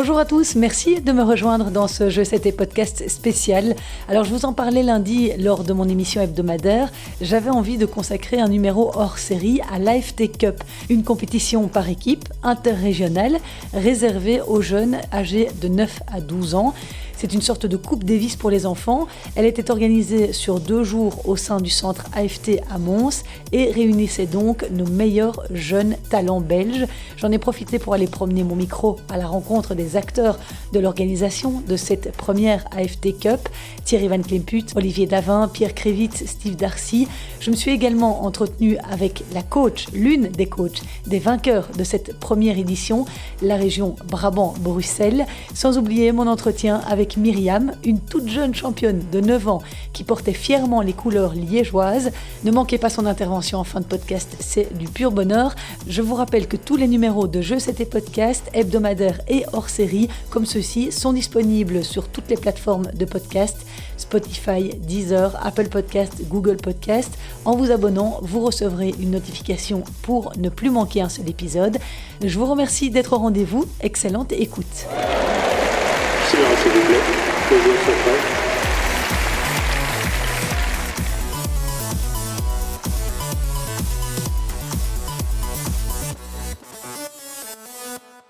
Bonjour 0.00 0.20
à 0.20 0.24
tous, 0.24 0.54
merci 0.54 1.00
de 1.00 1.10
me 1.10 1.24
rejoindre 1.24 1.72
dans 1.72 1.88
ce 1.88 2.08
Jeu 2.08 2.22
C'était 2.22 2.52
podcast 2.52 3.08
spécial. 3.08 3.74
Alors 4.08 4.22
je 4.22 4.32
vous 4.32 4.44
en 4.44 4.52
parlais 4.52 4.84
lundi 4.84 5.32
lors 5.36 5.64
de 5.64 5.72
mon 5.72 5.88
émission 5.88 6.22
hebdomadaire, 6.22 6.92
j'avais 7.20 7.50
envie 7.50 7.78
de 7.78 7.84
consacrer 7.84 8.38
un 8.38 8.46
numéro 8.46 8.92
hors 8.94 9.18
série 9.18 9.60
à 9.72 9.80
l'AFT 9.80 10.38
Cup, 10.38 10.62
une 10.88 11.02
compétition 11.02 11.66
par 11.66 11.88
équipe 11.88 12.28
interrégionale 12.44 13.38
réservée 13.74 14.40
aux 14.40 14.62
jeunes 14.62 14.98
âgés 15.12 15.48
de 15.60 15.66
9 15.66 15.98
à 16.06 16.20
12 16.20 16.54
ans. 16.54 16.74
C'est 17.18 17.34
une 17.34 17.42
sorte 17.42 17.66
de 17.66 17.76
Coupe 17.76 18.04
Davis 18.04 18.36
pour 18.36 18.48
les 18.48 18.64
enfants. 18.64 19.08
Elle 19.34 19.44
était 19.44 19.72
organisée 19.72 20.32
sur 20.32 20.60
deux 20.60 20.84
jours 20.84 21.28
au 21.28 21.34
sein 21.34 21.60
du 21.60 21.68
centre 21.68 22.04
AFT 22.14 22.60
à 22.70 22.78
Mons 22.78 23.24
et 23.50 23.72
réunissait 23.72 24.26
donc 24.26 24.64
nos 24.70 24.86
meilleurs 24.86 25.42
jeunes 25.52 25.96
talents 26.10 26.40
belges. 26.40 26.86
J'en 27.16 27.32
ai 27.32 27.38
profité 27.38 27.80
pour 27.80 27.92
aller 27.92 28.06
promener 28.06 28.44
mon 28.44 28.54
micro 28.54 29.00
à 29.08 29.16
la 29.16 29.26
rencontre 29.26 29.74
des 29.74 29.96
acteurs 29.96 30.38
de 30.72 30.78
l'organisation 30.78 31.60
de 31.66 31.76
cette 31.76 32.12
première 32.16 32.64
AFT 32.70 33.18
Cup. 33.18 33.48
Thierry 33.84 34.06
Van 34.06 34.22
Klemput, 34.22 34.66
Olivier 34.76 35.06
Davin, 35.06 35.48
Pierre 35.48 35.74
Krevitz, 35.74 36.24
Steve 36.24 36.54
Darcy. 36.54 37.08
Je 37.40 37.50
me 37.50 37.56
suis 37.56 37.72
également 37.72 38.26
entretenu 38.26 38.76
avec 38.88 39.24
la 39.34 39.42
coach, 39.42 39.86
l'une 39.92 40.28
des 40.28 40.46
coachs 40.46 40.82
des 41.08 41.18
vainqueurs 41.18 41.68
de 41.76 41.82
cette 41.82 42.20
première 42.20 42.58
édition, 42.58 43.06
la 43.42 43.56
région 43.56 43.96
Brabant-Bruxelles, 44.08 45.26
sans 45.52 45.78
oublier 45.78 46.12
mon 46.12 46.28
entretien 46.28 46.80
avec 46.88 47.07
Myriam, 47.16 47.72
une 47.84 48.00
toute 48.00 48.28
jeune 48.28 48.54
championne 48.54 49.02
de 49.10 49.20
9 49.20 49.48
ans 49.48 49.62
qui 49.92 50.04
portait 50.04 50.32
fièrement 50.32 50.80
les 50.80 50.92
couleurs 50.92 51.34
liégeoises. 51.34 52.10
Ne 52.44 52.50
manquez 52.50 52.78
pas 52.78 52.90
son 52.90 53.06
intervention 53.06 53.58
en 53.58 53.64
fin 53.64 53.80
de 53.80 53.86
podcast, 53.86 54.36
c'est 54.40 54.76
du 54.76 54.86
pur 54.86 55.10
bonheur. 55.10 55.54
Je 55.86 56.02
vous 56.02 56.14
rappelle 56.14 56.46
que 56.46 56.56
tous 56.56 56.76
les 56.76 56.88
numéros 56.88 57.26
de 57.26 57.40
Jeux 57.40 57.58
C'était 57.58 57.84
Podcast, 57.84 58.44
hebdomadaires 58.52 59.20
et 59.28 59.44
hors 59.52 59.68
série, 59.68 60.08
comme 60.30 60.46
ceux-ci, 60.46 60.92
sont 60.92 61.12
disponibles 61.12 61.84
sur 61.84 62.08
toutes 62.08 62.28
les 62.28 62.36
plateformes 62.36 62.86
de 62.94 63.04
podcast 63.04 63.56
Spotify, 63.96 64.70
Deezer, 64.76 65.38
Apple 65.44 65.68
Podcast, 65.68 66.14
Google 66.28 66.56
Podcast. 66.56 67.18
En 67.44 67.56
vous 67.56 67.70
abonnant, 67.70 68.18
vous 68.22 68.40
recevrez 68.40 68.94
une 69.00 69.10
notification 69.10 69.82
pour 70.02 70.32
ne 70.38 70.48
plus 70.48 70.70
manquer 70.70 71.02
un 71.02 71.08
seul 71.08 71.28
épisode. 71.28 71.78
Je 72.24 72.38
vous 72.38 72.46
remercie 72.46 72.90
d'être 72.90 73.12
au 73.12 73.18
rendez-vous. 73.18 73.66
Excellente 73.80 74.32
écoute. 74.32 74.86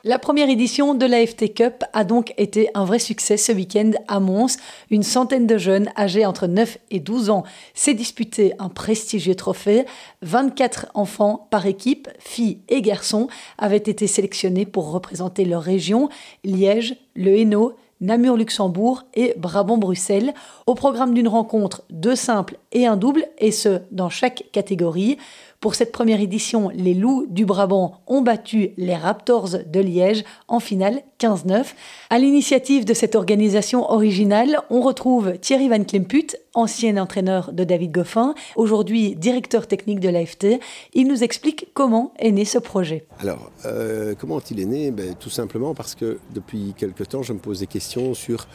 La 0.04 0.20
première 0.20 0.48
édition 0.48 0.94
de 0.94 1.06
l'AFT 1.06 1.52
Cup 1.54 1.82
a 1.92 2.04
donc 2.04 2.32
été 2.36 2.70
un 2.74 2.84
vrai 2.84 3.00
succès 3.00 3.36
ce 3.36 3.50
week-end 3.50 3.90
à 4.06 4.20
Mons. 4.20 4.58
Une 4.90 5.02
centaine 5.02 5.48
de 5.48 5.58
jeunes 5.58 5.90
âgés 5.98 6.24
entre 6.24 6.46
9 6.46 6.78
et 6.92 7.00
12 7.00 7.30
ans 7.30 7.42
s'est 7.74 7.94
disputé 7.94 8.54
un 8.60 8.68
prestigieux 8.68 9.34
trophée. 9.34 9.86
24 10.22 10.86
enfants 10.94 11.48
par 11.50 11.66
équipe, 11.66 12.08
filles 12.20 12.60
et 12.68 12.80
garçons, 12.80 13.26
avaient 13.58 13.76
été 13.76 14.06
sélectionnés 14.06 14.66
pour 14.66 14.92
représenter 14.92 15.44
leur 15.44 15.62
région, 15.62 16.08
Liège, 16.44 16.94
le 17.16 17.36
Hainaut, 17.36 17.74
Namur-Luxembourg 18.00 19.04
et 19.14 19.34
Brabant-Bruxelles, 19.36 20.34
au 20.66 20.74
programme 20.74 21.14
d'une 21.14 21.28
rencontre, 21.28 21.82
deux 21.90 22.16
simples 22.16 22.58
et 22.72 22.86
un 22.86 22.96
double, 22.96 23.24
et 23.38 23.50
ce, 23.50 23.80
dans 23.90 24.08
chaque 24.08 24.44
catégorie. 24.52 25.18
Pour 25.60 25.74
cette 25.74 25.90
première 25.90 26.20
édition, 26.20 26.70
les 26.72 26.94
Loups 26.94 27.26
du 27.28 27.44
Brabant 27.44 28.00
ont 28.06 28.20
battu 28.20 28.70
les 28.76 28.94
Raptors 28.94 29.56
de 29.66 29.80
Liège 29.80 30.22
en 30.46 30.60
finale 30.60 31.02
15-9. 31.18 31.74
À 32.10 32.18
l'initiative 32.20 32.84
de 32.84 32.94
cette 32.94 33.16
organisation 33.16 33.90
originale, 33.90 34.60
on 34.70 34.80
retrouve 34.80 35.36
Thierry 35.40 35.68
Van 35.68 35.82
Klemput, 35.82 36.36
ancien 36.54 36.96
entraîneur 36.96 37.52
de 37.52 37.64
David 37.64 37.90
Goffin, 37.90 38.36
aujourd'hui 38.54 39.16
directeur 39.16 39.66
technique 39.66 39.98
de 39.98 40.08
l'AFT. 40.08 40.60
Il 40.94 41.08
nous 41.08 41.24
explique 41.24 41.66
comment 41.74 42.14
est 42.20 42.30
né 42.30 42.44
ce 42.44 42.58
projet. 42.58 43.04
Alors, 43.18 43.50
euh, 43.64 44.14
comment 44.16 44.38
il 44.48 44.60
est 44.60 44.64
né? 44.64 44.92
Ben, 44.92 45.16
Tout 45.18 45.28
simplement 45.28 45.74
parce 45.74 45.96
que 45.96 46.20
depuis 46.32 46.72
quelque 46.76 47.02
temps, 47.02 47.24
je 47.24 47.32
me 47.32 47.40
pose 47.40 47.58
des 47.58 47.66
questions 47.66 48.14
sur 48.14 48.46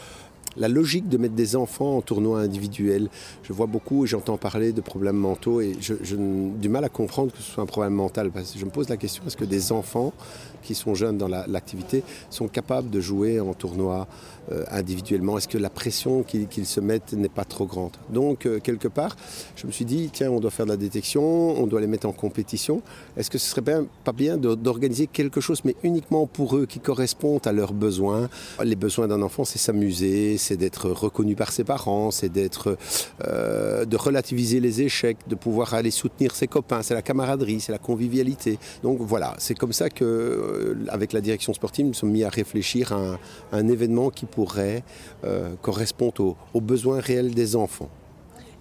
la 0.58 0.68
logique 0.68 1.10
de 1.10 1.18
mettre 1.18 1.36
des 1.36 1.56
enfants 1.56 1.98
en 1.98 2.02
tournoi 2.02 2.40
individuel. 2.40 3.10
Je 3.44 3.54
vois 3.54 3.68
beaucoup 3.68 4.06
et 4.06 4.08
j'entends 4.08 4.38
parler 4.38 4.72
de 4.72 4.82
problèmes 4.82 5.18
mentaux 5.18 5.62
et 5.62 5.76
j'ai 5.80 6.18
du 6.18 6.70
mal 6.70 6.84
à 6.84 6.90
comprendre 6.90 7.32
que 7.32 7.38
ce 7.40 7.52
soit 7.52 7.64
un 7.64 7.68
problème 7.68 7.94
mental. 7.94 8.32
Je 8.56 8.66
me 8.66 8.72
pose 8.72 8.90
la 8.90 8.98
question, 8.98 9.24
est-ce 9.26 9.38
que 9.38 9.46
des 9.46 9.72
enfants 9.72 10.14
qui 10.64 10.76
sont 10.76 10.96
jeunes 10.96 11.18
dans 11.18 11.28
l'activité 11.28 12.04
sont 12.30 12.48
capables 12.48 12.90
de 12.90 13.00
jouer 13.00 13.40
en 13.40 13.54
tournoi 13.54 14.08
euh, 14.52 14.66
individuellement 14.72 15.38
Est-ce 15.38 15.48
que 15.48 15.58
la 15.58 15.70
pression 15.70 16.24
qu'ils 16.24 16.66
se 16.66 16.82
mettent 16.82 17.14
n'est 17.14 17.30
pas 17.30 17.46
trop 17.46 17.66
grande? 17.66 17.94
Donc, 18.10 18.46
euh, 18.46 18.60
quelque 18.60 18.90
part, 18.90 19.16
je 19.56 19.66
me 19.66 19.72
suis 19.72 19.86
dit, 19.86 20.10
tiens, 20.12 20.32
on 20.32 20.42
doit 20.42 20.52
faire 20.52 20.66
de 20.66 20.72
la 20.72 20.78
détection, 20.78 21.24
on 21.24 21.66
doit 21.66 21.80
les 21.80 21.88
mettre 21.88 22.08
en 22.08 22.12
compétition. 22.12 22.82
Est-ce 23.16 23.30
que 23.30 23.38
ce 23.38 23.50
serait 23.50 23.62
pas 23.62 24.12
bien 24.12 24.38
d'organiser 24.38 25.08
quelque 25.08 25.40
chose, 25.40 25.62
mais 25.64 25.76
uniquement 25.84 26.28
pour 26.28 26.58
eux, 26.58 26.66
qui 26.66 26.80
correspondent 26.80 27.48
à 27.48 27.54
leurs 27.54 27.74
besoins? 27.74 28.30
Les 28.62 28.76
besoins 28.76 29.08
d'un 29.08 29.22
enfant, 29.22 29.46
c'est 29.46 29.60
s'amuser, 29.60 30.38
c'est 30.38 30.58
d'être 30.58 30.90
reconnu 30.90 31.36
par 31.36 31.52
ses 31.54 31.64
parents, 31.64 32.12
c'est 32.12 32.30
d'être, 32.30 32.78
euh, 33.26 33.86
de 33.86 33.96
relativiser 33.96 34.60
les 34.60 34.82
échecs, 34.82 35.18
de 35.28 35.36
pouvoir 35.36 35.74
aller 35.74 35.92
soutenir 35.92 36.36
ses 36.36 36.48
copains, 36.48 36.82
c'est 36.82 36.94
la 36.94 37.02
camaraderie, 37.02 37.62
c'est 37.62 37.72
la 37.72 37.78
convivialité. 37.78 38.60
Donc 38.84 39.00
voilà, 39.00 39.36
c'est 39.38 39.56
comme 39.56 39.74
ça 39.74 39.90
que 39.90 40.53
euh, 40.54 40.86
avec 40.90 41.14
la 41.14 41.22
direction 41.22 41.54
sportive, 41.54 41.86
nous 41.86 41.94
sommes 41.94 42.12
mis 42.12 42.24
à 42.24 42.30
réfléchir 42.30 42.94
à 42.94 43.18
un, 43.52 43.68
événement 43.68 44.10
qui 44.10 44.26
pourrait 44.26 44.84
euh, 45.24 45.54
correspondre 45.62 46.36
aux, 46.54 46.62
besoins 46.62 47.00
réels 47.00 47.34
des 47.34 47.56
enfants. 47.56 47.90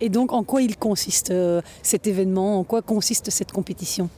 Et 0.01 0.09
donc, 0.09 0.33
en 0.33 0.43
quoi 0.43 0.63
il 0.63 0.77
consiste 0.77 1.31
euh, 1.31 1.61
cet 1.83 2.07
événement? 2.07 2.59
En 2.59 2.65
quoi 2.65 2.83
consiste 2.83 3.31
cette 3.31 3.53
compétition? 3.53 4.09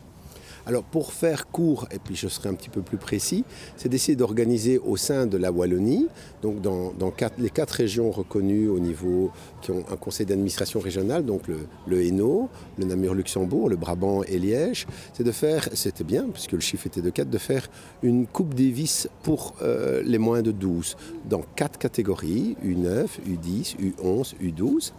Alors 0.67 0.83
pour 0.83 1.13
faire 1.13 1.49
court, 1.49 1.87
et 1.91 1.99
puis 1.99 2.17
je 2.17 2.29
serai 2.29 2.49
un 2.49 2.55
petit 2.55 2.69
peu 2.69 2.83
plus 2.83 2.97
précis, 2.97 3.45
c'est 3.77 3.89
d'essayer 3.89 4.17
d'organiser 4.17 4.79
au 4.79 4.97
sein 4.97 5.27
de 5.27 5.37
la 5.37 5.53
Wallonie, 5.53 6.09
donc 6.43 6.61
dans, 6.61 6.93
les 7.39 7.51
quatre 7.51 7.73
régions 7.73 8.11
reconnues 8.11 8.69
au 8.69 8.79
niveau, 8.79 9.31
qui 9.63 9.71
ont 9.71 9.85
un 9.91 9.97
conseil 9.97 10.27
d'administration 10.27 10.81
régional, 10.81 11.25
donc 11.25 11.49
le, 11.49 11.67
le 11.87 12.03
Hainaut, 12.03 12.49
le 12.79 12.85
Namur-Luxembourg, 12.85 13.69
le 13.69 13.77
Brabant 13.77 14.23
et 14.25 14.39
Liège, 14.39 14.87
c'est 15.13 15.25
de 15.25 15.33
faire, 15.33 15.69
c'était 15.75 16.05
bien, 16.05 16.27
puisque 16.33 16.53
le 16.53 16.61
chiffre 16.61 16.87
était 16.87 17.03
de 17.03 17.11
4, 17.11 17.29
de 17.29 17.39
faire 17.39 17.69
une 18.03 18.27
Coupe 18.27 18.55
Davis 18.55 19.09
pour 19.23 19.55
euh, 19.63 20.03
les 20.05 20.19
moins 20.19 20.43
de 20.43 20.51
12, 20.51 20.97
dans 21.29 21.43
quatre 21.57 21.79
catégories, 21.79 22.57
U9, 22.65 23.07
U10, 23.27 23.77
U11, 23.79 24.35
U12 24.43 24.93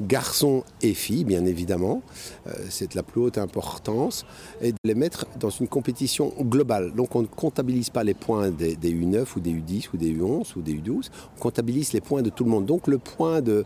garçons 0.00 0.64
et 0.82 0.94
filles, 0.94 1.24
bien 1.24 1.44
évidemment. 1.44 2.02
Euh, 2.46 2.52
c'est 2.68 2.92
de 2.92 2.96
la 2.96 3.02
plus 3.02 3.20
haute 3.20 3.38
importance. 3.38 4.24
Et 4.60 4.72
de 4.72 4.78
les 4.84 4.94
mettre 4.94 5.26
dans 5.38 5.50
une 5.50 5.68
compétition 5.68 6.32
globale. 6.40 6.92
Donc 6.94 7.14
on 7.16 7.22
ne 7.22 7.26
comptabilise 7.26 7.90
pas 7.90 8.04
les 8.04 8.14
points 8.14 8.50
des, 8.50 8.76
U9 8.76 9.26
ou 9.36 9.40
des 9.40 9.52
U10 9.52 9.88
ou 9.94 9.96
des 9.96 10.12
U11 10.14 10.56
ou 10.56 10.62
des 10.62 10.74
U12. 10.74 11.10
On 11.36 11.40
comptabilise 11.40 11.92
les 11.92 12.00
points 12.00 12.22
de 12.22 12.30
tout 12.30 12.44
le 12.44 12.50
monde. 12.50 12.66
Donc 12.66 12.86
le 12.86 12.98
point 12.98 13.40
de, 13.40 13.64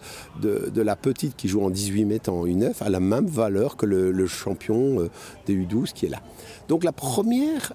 la 0.76 0.96
petite 0.96 1.36
qui 1.36 1.48
joue 1.48 1.62
en 1.62 1.70
18 1.70 2.04
mètres 2.04 2.32
en 2.32 2.46
U9 2.46 2.82
a 2.82 2.90
la 2.90 3.00
même 3.00 3.26
valeur 3.26 3.76
que 3.76 3.86
le, 3.86 4.26
champion 4.26 5.00
euh, 5.00 5.10
des 5.46 5.54
U12 5.54 5.92
qui 5.92 6.06
est 6.06 6.08
là. 6.08 6.22
Donc 6.68 6.84
la 6.84 6.92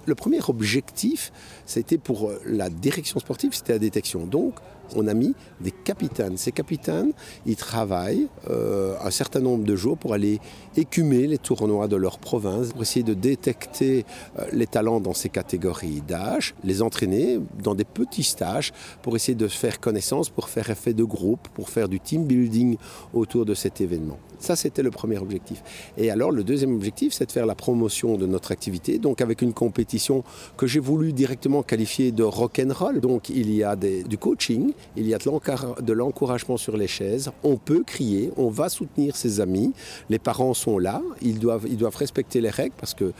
le 0.06 0.16
premier 0.16 0.40
objectif, 0.48 1.32
c'était 1.66 1.98
pour 1.98 2.30
euh, 2.30 2.42
la 2.46 2.70
direction 2.70 3.20
sportive, 3.20 3.54
c'était 3.54 3.74
la 3.74 3.80
détection. 3.80 4.26
Donc 4.26 4.56
on 4.96 5.08
a 5.08 5.14
mis 5.14 5.34
des 5.62 5.72
capitaines. 5.72 6.38
Ces 6.38 6.52
capitaines, 6.52 7.12
ils 7.46 7.56
travaillent 7.56 8.28
euh, 8.50 8.96
un 9.02 9.12
certain 9.12 9.40
nombre 9.40 9.64
de 9.64 9.76
jours 9.76 9.98
pour 9.98 10.14
aller 10.14 10.40
écumer 10.76 11.28
les 11.28 11.38
tournois 11.38 11.88
de 11.88 11.96
leur 11.96 12.20
province, 12.20 12.72
pour 12.72 12.82
essayer 12.82 13.04
de 13.04 13.14
détecter 13.14 14.06
euh, 14.38 14.46
les 14.54 14.68
talents 14.68 15.00
dans 15.00 15.14
ces 15.14 15.30
catégories 15.30 16.02
d'âge, 16.08 16.56
les 16.64 16.82
entraîner 16.82 17.40
dans 17.64 17.76
des 17.76 17.86
petits 17.86 18.24
stages 18.24 18.74
pour 19.02 19.16
essayer 19.16 19.36
de 19.36 19.48
faire 19.48 19.80
connaissance, 19.80 20.30
pour 20.30 20.50
faire 20.50 20.70
effet 20.70 20.94
de 20.94 21.04
groupe, 21.04 21.48
pour 21.54 21.70
faire 21.70 21.90
du 21.90 22.00
team 22.00 22.26
building 22.26 22.78
autour 23.14 23.46
de 23.46 23.54
cet 23.54 23.82
événement. 23.82 24.18
Ça, 24.40 24.56
c'était 24.56 24.84
le 24.84 24.92
premier 24.92 25.18
objectif. 25.18 25.64
Et 25.98 26.12
alors, 26.12 26.32
le 26.32 26.44
deuxième 26.44 26.76
objectif, 26.76 27.14
c'est 27.14 27.26
de 27.26 27.32
faire 27.32 27.46
la 27.46 27.56
promotion 27.56 28.18
de 28.18 28.28
notre 28.28 28.52
activité, 28.52 29.00
donc 29.00 29.22
avec 29.22 29.42
une 29.42 29.54
compétition 29.54 30.24
que 30.58 30.68
j'ai 30.68 30.80
voulu 30.80 31.12
directement 31.12 31.64
qualifier 31.64 32.12
de 32.12 32.24
rock 32.24 32.62
and 32.64 32.72
roll. 32.74 33.00
Donc, 33.00 33.30
il 33.30 33.52
y 33.52 33.64
a 33.64 33.76
du 33.76 34.18
coaching, 34.18 34.74
il 34.96 35.08
y 35.08 35.14
a 35.14 35.18
de 35.18 35.94
l'encouragement 35.94 36.58
sur 36.58 36.78
les 36.78 36.88
chaises. 36.88 37.32
On 37.44 37.58
peut 37.58 37.84
crier, 37.86 38.32
on 38.38 38.50
va 38.50 38.70
soutenir 38.70 39.16
ses 39.16 39.40
amis. 39.40 39.74
Les 40.10 40.20
parents 40.20 40.54
sont 40.54 40.80
là, 40.80 41.02
ils 41.22 41.40
doivent, 41.40 41.66
respecter 41.98 42.42
les 42.42 42.50
règles 42.50 42.76
parce 42.78 42.94
que 42.94 43.06
euh, 43.06 43.12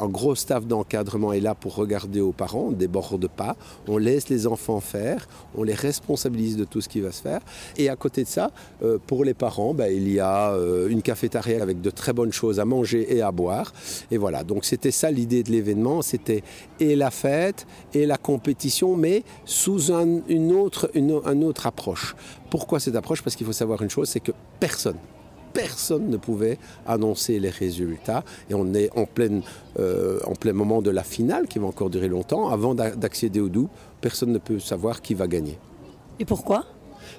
un 0.00 0.08
gros 0.08 0.34
staff 0.34 0.66
d'encadrement 0.66 1.32
est 1.32 1.40
là 1.40 1.54
pour 1.54 1.76
regarder 1.76 2.20
aux 2.20 2.32
parents, 2.32 2.66
on 2.66 2.70
ne 2.70 2.76
déborde 2.76 3.28
pas, 3.28 3.56
on 3.88 3.96
laisse 3.96 4.28
les 4.28 4.46
enfants 4.46 4.80
faire, 4.80 5.28
on 5.54 5.62
les 5.62 5.74
responsabilise 5.74 6.56
de 6.56 6.64
tout 6.64 6.80
ce 6.80 6.88
qui 6.88 7.00
va 7.00 7.12
se 7.12 7.22
faire. 7.22 7.40
Et 7.76 7.88
à 7.88 7.96
côté 7.96 8.24
de 8.24 8.28
ça, 8.28 8.50
euh, 8.82 8.98
pour 9.06 9.24
les 9.24 9.34
parents, 9.34 9.74
ben, 9.74 9.92
il 9.92 10.12
y 10.12 10.20
a 10.20 10.52
euh, 10.52 10.88
une 10.88 11.02
cafétéria 11.02 11.62
avec 11.62 11.80
de 11.80 11.90
très 11.90 12.12
bonnes 12.12 12.32
choses 12.32 12.60
à 12.60 12.64
manger 12.64 13.16
et 13.16 13.22
à 13.22 13.30
boire. 13.32 13.72
Et 14.10 14.18
voilà, 14.18 14.44
donc 14.44 14.64
c'était 14.64 14.90
ça 14.90 15.10
l'idée 15.10 15.42
de 15.42 15.50
l'événement, 15.50 16.02
c'était 16.02 16.42
et 16.80 16.96
la 16.96 17.10
fête 17.10 17.66
et 17.94 18.06
la 18.06 18.16
compétition, 18.16 18.96
mais 18.96 19.22
sous 19.44 19.90
une, 19.90 20.52
autre, 20.52 20.81
une, 20.94 21.12
autre 21.44 21.66
approche. 21.66 22.14
Pourquoi 22.50 22.80
cette 22.80 22.96
approche? 22.96 23.22
Parce 23.22 23.36
qu'il 23.36 23.46
faut 23.46 23.52
savoir 23.52 23.82
une 23.82 23.90
chose, 23.90 24.08
c'est 24.08 24.20
que 24.20 24.32
personne, 24.60 24.96
personne 25.52 26.08
ne 26.08 26.16
pouvait 26.16 26.58
annoncer 26.86 27.38
les 27.38 27.50
résultats. 27.50 28.24
Et 28.50 28.54
on 28.54 28.74
est 28.74 28.90
en, 28.96 29.06
euh, 29.78 30.20
en 30.24 30.34
plein 30.34 30.52
moment 30.52 30.82
de 30.82 30.90
la 30.90 31.02
finale, 31.02 31.46
qui 31.46 31.58
va 31.58 31.66
encore 31.66 31.90
durer 31.90 32.08
longtemps. 32.08 32.48
Avant 32.48 32.74
d'accéder 32.74 33.40
au 33.40 33.48
doux, 33.48 33.68
personne 34.00 34.32
ne 34.32 34.38
peut 34.38 34.58
savoir 34.58 35.02
qui 35.02 35.14
va 35.14 35.26
gagner. 35.26 35.58
Et 36.18 36.24
pourquoi? 36.24 36.64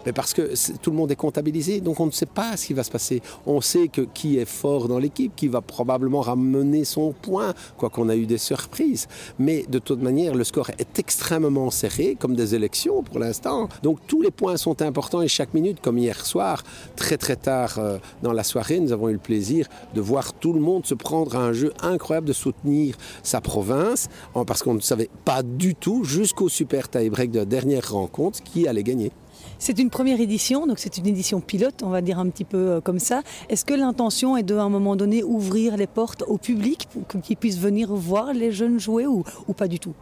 Mais 0.05 0.13
parce 0.13 0.33
que 0.33 0.53
tout 0.81 0.91
le 0.91 0.97
monde 0.97 1.11
est 1.11 1.15
comptabilisé, 1.15 1.81
donc 1.81 1.99
on 1.99 2.05
ne 2.05 2.11
sait 2.11 2.25
pas 2.25 2.57
ce 2.57 2.67
qui 2.67 2.73
va 2.73 2.83
se 2.83 2.91
passer. 2.91 3.21
On 3.45 3.61
sait 3.61 3.87
que 3.87 4.01
qui 4.01 4.37
est 4.37 4.45
fort 4.45 4.87
dans 4.87 4.99
l'équipe, 4.99 5.35
qui 5.35 5.47
va 5.47 5.61
probablement 5.61 6.21
ramener 6.21 6.83
son 6.85 7.13
point, 7.13 7.53
quoi 7.77 7.89
qu'on 7.89 8.09
a 8.09 8.15
eu 8.15 8.25
des 8.25 8.37
surprises. 8.37 9.07
Mais 9.39 9.65
de 9.67 9.79
toute 9.79 10.01
manière, 10.01 10.35
le 10.35 10.43
score 10.43 10.69
est 10.77 10.99
extrêmement 10.99 11.71
serré, 11.71 12.17
comme 12.19 12.35
des 12.35 12.55
élections 12.55 13.03
pour 13.03 13.19
l'instant. 13.19 13.69
Donc 13.81 13.99
tous 14.07 14.21
les 14.21 14.31
points 14.31 14.57
sont 14.57 14.81
importants 14.81 15.21
et 15.21 15.27
chaque 15.27 15.53
minute, 15.53 15.79
comme 15.81 15.97
hier 15.97 16.25
soir, 16.25 16.63
très 16.95 17.17
très 17.17 17.35
tard 17.35 17.75
euh, 17.77 17.97
dans 18.21 18.33
la 18.33 18.43
soirée, 18.43 18.79
nous 18.79 18.91
avons 18.91 19.09
eu 19.09 19.13
le 19.13 19.19
plaisir 19.19 19.67
de 19.93 20.01
voir 20.01 20.33
tout 20.33 20.53
le 20.53 20.59
monde 20.59 20.85
se 20.85 20.93
prendre 20.93 21.35
à 21.35 21.39
un 21.39 21.53
jeu 21.53 21.73
incroyable 21.81 22.27
de 22.27 22.33
soutenir 22.33 22.95
sa 23.23 23.41
province, 23.41 24.09
parce 24.47 24.63
qu'on 24.63 24.73
ne 24.73 24.79
savait 24.79 25.09
pas 25.25 25.43
du 25.43 25.75
tout 25.75 26.03
jusqu'au 26.03 26.49
super 26.49 26.89
tie-break 26.89 27.31
de 27.31 27.39
la 27.39 27.45
dernière 27.45 27.91
rencontre 27.91 28.41
qui 28.43 28.67
allait 28.67 28.83
gagner. 28.83 29.11
C'est 29.59 29.79
une 29.79 29.89
première 29.89 30.19
édition, 30.19 30.67
donc 30.67 30.79
c'est 30.79 30.97
une 30.97 31.07
édition 31.07 31.39
pilote, 31.39 31.83
on 31.83 31.89
va 31.89 32.01
dire 32.01 32.19
un 32.19 32.29
petit 32.29 32.43
peu 32.43 32.57
euh, 32.57 32.81
comme 32.81 32.99
ça. 32.99 33.21
Est-ce 33.49 33.65
que 33.65 33.73
l'intention 33.73 34.37
est 34.37 34.43
de, 34.43 34.57
un 34.57 34.69
moment 34.69 34.95
donné, 34.95 35.23
ouvrir 35.23 35.77
les 35.77 35.87
portes 35.87 36.23
au 36.27 36.37
public 36.37 36.87
pour 36.91 37.21
qu'ils 37.21 37.37
puissent 37.37 37.59
venir 37.59 37.93
voir 37.93 38.33
les 38.33 38.51
jeunes 38.51 38.79
jouer 38.79 39.07
ou, 39.07 39.23
pas 39.55 39.67
du 39.67 39.79
tout? 39.79 39.93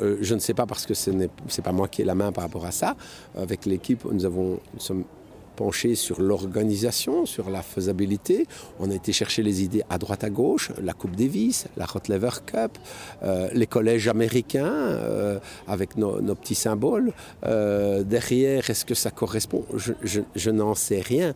Euh, 0.00 0.18
je 0.20 0.34
ne 0.34 0.38
sais 0.38 0.54
pas 0.54 0.66
parce 0.66 0.86
que 0.86 0.94
ce 0.94 1.10
n'est 1.10 1.28
pas 1.62 1.72
moi 1.72 1.88
qui 1.88 2.02
ai 2.02 2.04
la 2.04 2.14
main 2.14 2.30
par 2.32 2.44
rapport 2.44 2.66
à 2.66 2.70
ça. 2.70 2.96
Avec 3.36 3.66
l'équipe, 3.66 4.04
nous, 4.04 4.24
avons, 4.24 4.60
nous 4.74 4.80
sommes 4.80 5.04
penché 5.58 5.96
sur 5.96 6.20
l'organisation, 6.20 7.26
sur 7.26 7.50
la 7.50 7.62
faisabilité. 7.62 8.46
On 8.78 8.92
a 8.92 8.94
été 8.94 9.12
chercher 9.12 9.42
les 9.42 9.64
idées 9.64 9.82
à 9.90 9.98
droite 9.98 10.22
à 10.22 10.30
gauche, 10.30 10.70
la 10.80 10.92
Coupe 10.92 11.16
Davis, 11.16 11.66
la 11.76 11.86
Lever 12.08 12.36
Cup, 12.46 12.78
euh, 13.24 13.48
les 13.52 13.66
collèges 13.66 14.06
américains 14.06 14.72
euh, 14.72 15.40
avec 15.66 15.96
nos, 15.96 16.34
petits 16.36 16.54
symboles. 16.54 17.12
Euh, 17.44 18.04
derrière, 18.04 18.70
est-ce 18.70 18.84
que 18.84 18.94
ça 18.94 19.10
correspond? 19.10 19.64
Je 20.44 20.50
n'en 20.50 20.76
sais 20.76 21.00
rien. 21.00 21.34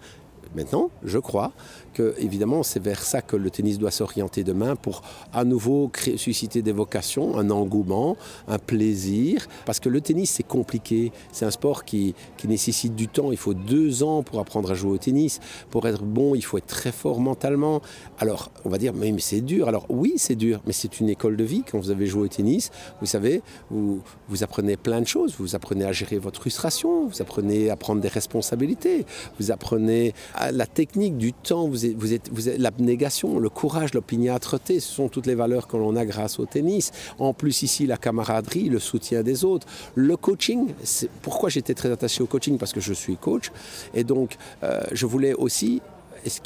Maintenant, 0.55 0.91
je 1.03 1.19
crois 1.19 1.53
que 1.93 2.15
évidemment 2.19 2.63
c'est 2.63 2.83
vers 2.83 3.03
ça 3.03 3.23
que 3.23 3.37
le 3.37 3.51
tennis 3.51 3.79
doit 3.79 3.91
s'orienter 3.91 4.45
demain 4.45 4.77
pour 4.77 5.03
à 5.33 5.45
nouveau 5.45 5.91
susciter 6.17 6.63
des 6.63 6.73
vocations, 6.73 7.39
un 7.39 7.51
engouement, 7.51 8.17
un 8.49 8.59
plaisir. 8.59 9.47
Parce 9.65 9.81
que 9.81 9.89
le 9.89 10.01
tennis 10.01 10.31
c'est 10.31 10.43
compliqué, 10.43 11.13
c'est 11.33 11.45
un 11.45 11.51
sport 11.51 11.85
qui, 11.85 12.15
nécessite 12.45 12.97
du 12.97 13.07
temps. 13.07 13.31
Il 13.31 13.39
faut 13.39 13.55
deux 13.55 14.03
ans 14.03 14.25
pour 14.25 14.41
apprendre 14.41 14.73
à 14.73 14.75
jouer 14.75 14.91
au 14.91 14.99
tennis. 14.99 15.39
Pour 15.71 15.87
être 15.87 16.03
bon, 16.03 16.35
il 16.35 16.43
faut 16.43 16.59
être 16.59 16.67
très 16.67 16.91
fort 16.91 17.21
mentalement. 17.21 17.81
Alors 18.19 18.51
on 18.65 18.69
va 18.69 18.79
dire 18.79 18.93
mais, 18.93 19.15
c'est 19.19 19.41
dur. 19.41 19.69
Alors 19.69 19.87
oui 19.89 20.15
c'est 20.17 20.35
dur, 20.35 20.61
mais 20.67 20.73
c'est 20.73 20.99
une 20.99 21.09
école 21.09 21.37
de 21.37 21.45
vie. 21.45 21.63
Quand 21.71 21.79
vous 21.79 21.91
avez 21.91 22.07
joué 22.07 22.23
au 22.23 22.29
tennis, 22.29 22.71
vous 23.01 23.07
savez, 23.07 23.43
vous, 23.71 24.03
apprenez 24.43 24.77
plein 24.77 25.01
de 25.01 25.07
choses. 25.07 25.35
Vous 25.39 25.55
apprenez 25.55 25.85
à 25.85 25.93
gérer 25.93 26.19
votre 26.19 26.41
frustration, 26.41 27.07
vous 27.07 27.23
apprenez 27.23 27.71
à 27.71 27.77
prendre 27.77 28.01
des 28.01 28.09
responsabilités, 28.09 29.07
vous 29.39 29.51
apprenez 29.51 30.15
la 30.51 30.67
technique 30.67 31.17
du 31.17 31.33
temps. 31.33 31.69
Vous 31.97 32.13
êtes, 32.13 32.31
vous 32.33 32.49
êtes, 32.49 32.59
l'abnégation, 32.59 33.39
le 33.39 33.49
courage, 33.49 33.95
l'opiniâtreté, 33.95 34.81
ce 34.81 34.93
sont 34.93 35.09
toutes 35.09 35.27
les 35.27 35.35
valeurs 35.35 35.67
que 35.67 35.77
l'on 35.77 35.97
a 35.97 36.05
grâce 36.05 36.39
au 36.39 36.47
tennis. 36.47 36.93
En 37.19 37.33
plus 37.33 37.63
ici, 37.63 37.87
la 37.87 37.97
camaraderie, 37.97 38.69
le 38.69 38.79
soutien 38.79 39.23
des 39.23 39.45
autres, 39.45 39.67
le 39.95 40.17
coaching. 40.17 40.69
C'est 40.83 41.11
pourquoi 41.23 41.49
j'étais 41.49 41.75
très 41.75 41.91
attaché 41.91 42.23
au 42.23 42.27
coaching 42.27 42.59
parce 42.59 42.73
que 42.73 42.81
je 42.81 42.93
suis 42.93 43.17
coach 43.17 43.51
et 43.95 44.05
donc 44.05 44.37
euh, 44.63 44.81
je 44.93 45.07
voulais 45.07 45.35
aussi 45.35 45.81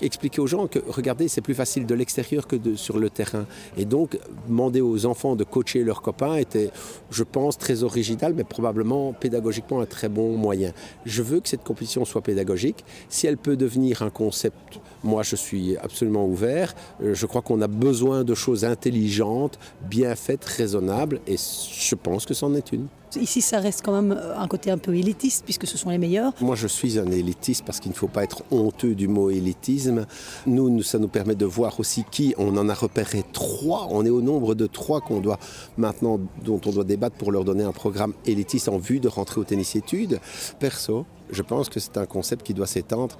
expliquer 0.00 0.40
aux 0.40 0.46
gens 0.46 0.67
que, 0.67 0.78
regardez, 0.88 1.28
c'est 1.28 1.40
plus 1.40 1.55
facile 1.55 1.87
de 1.87 1.94
l'extérieur 1.94 2.46
que 2.46 2.56
de, 2.56 2.75
sur 2.75 2.99
le 2.99 3.11
terrain. 3.11 3.46
Et 3.76 3.84
donc, 3.84 4.19
demander 4.49 4.81
aux 4.81 5.06
enfants 5.06 5.37
de 5.37 5.44
coacher 5.44 5.84
leurs 5.84 6.02
copains 6.02 6.37
était, 6.37 6.70
je 7.11 7.23
pense, 7.23 7.58
très 7.58 7.82
original, 7.82 8.34
mais 8.34 8.44
probablement 8.44 9.12
pédagogiquement 9.12 9.81
un 9.81 9.87
très 9.87 10.08
bon 10.08 10.37
moyen. 10.37 10.73
Je 11.05 11.23
veux 11.23 11.40
que 11.40 11.49
cette 11.49 11.64
compétition 11.64 12.05
soit 12.05 12.23
pédagogique. 12.23 12.84
Si 13.08 13.26
elle 13.26 13.37
peut 13.37 13.56
devenir 13.56 14.02
un 14.02 14.11
concept, 14.11 14.81
moi, 15.05 15.23
je 15.23 15.37
suis 15.37 15.76
absolument 15.76 16.26
ouvert. 16.26 16.75
Euh, 17.02 17.14
je 17.14 17.26
crois 17.26 17.43
qu'on 17.43 17.61
a 17.61 17.69
besoin 17.69 18.25
de 18.25 18.34
choses 18.34 18.64
intelligentes, 18.64 19.58
bien 19.88 20.14
faites, 20.14 20.44
raisonnables, 20.44 21.20
et 21.26 21.37
je 21.37 21.94
pense 21.94 22.26
que 22.26 22.34
c'en 22.34 22.55
est 22.55 22.72
une. 22.72 22.87
Ici, 23.14 23.41
ça 23.41 23.61
reste 23.61 23.82
quand 23.85 23.93
même 23.93 24.12
euh, 24.12 24.38
un 24.38 24.49
côté 24.49 24.70
un 24.70 24.79
peu 24.79 24.94
élitiste, 24.94 25.44
puisque 25.44 25.67
ce 25.67 25.79
sont 25.79 25.91
les 25.91 25.99
meilleurs. 25.99 26.32
Moi, 26.41 26.56
je 26.56 26.67
suis 26.67 26.99
un 26.99 27.06
élitiste 27.06 27.64
parce 27.64 27.81
qu'il 27.81 27.93
ne 27.93 27.97
faut 27.97 28.08
pas 28.08 28.25
être 28.25 28.43
honteux 28.50 28.94
du 28.94 29.08
mot 29.08 29.31
élitisme. 29.31 30.06
Nous, 30.47 30.82
ça 30.82 30.99
nous 30.99 31.08
permet 31.08 31.35
de 31.35 31.47
voir 31.47 31.79
aussi 31.81 32.05
qui. 32.11 32.35
On 32.37 32.56
en 32.56 32.69
a 32.69 32.75
repéré 32.75 33.25
trois. 33.32 33.88
On 33.91 34.05
est 34.05 34.11
au 34.11 34.20
nombre 34.20 34.55
de 34.55 34.67
trois 34.67 35.00
qu'on 35.00 35.20
doit 35.20 35.38
maintenant, 35.76 36.19
dont 36.44 36.61
on 36.67 36.70
doit 36.70 36.85
débattre 36.85 37.17
pour 37.17 37.32
leur 37.32 37.44
donner 37.44 37.64
un 37.64 37.73
programme 37.73 38.12
élitiste 38.26 38.69
en 38.69 38.79
vue 38.79 39.00
de 39.00 39.08
rentrer 39.08 39.41
au 39.41 39.44
tennis 39.44 39.76
études. 39.76 40.20
Perso, 40.58 41.06
je 41.31 41.43
pense 41.43 41.69
que 41.69 41.81
c'est 41.81 41.97
un 41.97 42.06
concept 42.06 42.44
qui 42.44 42.55
doit 42.55 42.67
s'étendre, 42.67 43.17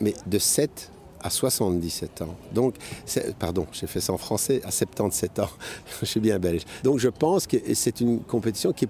mais 0.00 0.14
de 0.26 0.38
7 0.38 0.90
à 1.24 1.30
77 1.30 2.22
ans. 2.22 2.36
Donc, 2.52 2.74
pardon, 3.38 3.66
j'ai 3.72 3.86
fait 3.86 4.00
ça 4.00 4.12
en 4.12 4.18
français, 4.18 4.60
à 4.62 4.70
77 4.70 5.38
ans. 5.38 5.48
je 6.00 6.04
suis 6.04 6.20
bien 6.20 6.38
belge. 6.38 6.62
Donc, 6.84 6.98
je 6.98 7.08
pense 7.08 7.46
que 7.46 7.56
c'est 7.74 8.00
une 8.02 8.20
compétition 8.20 8.72
qui, 8.72 8.86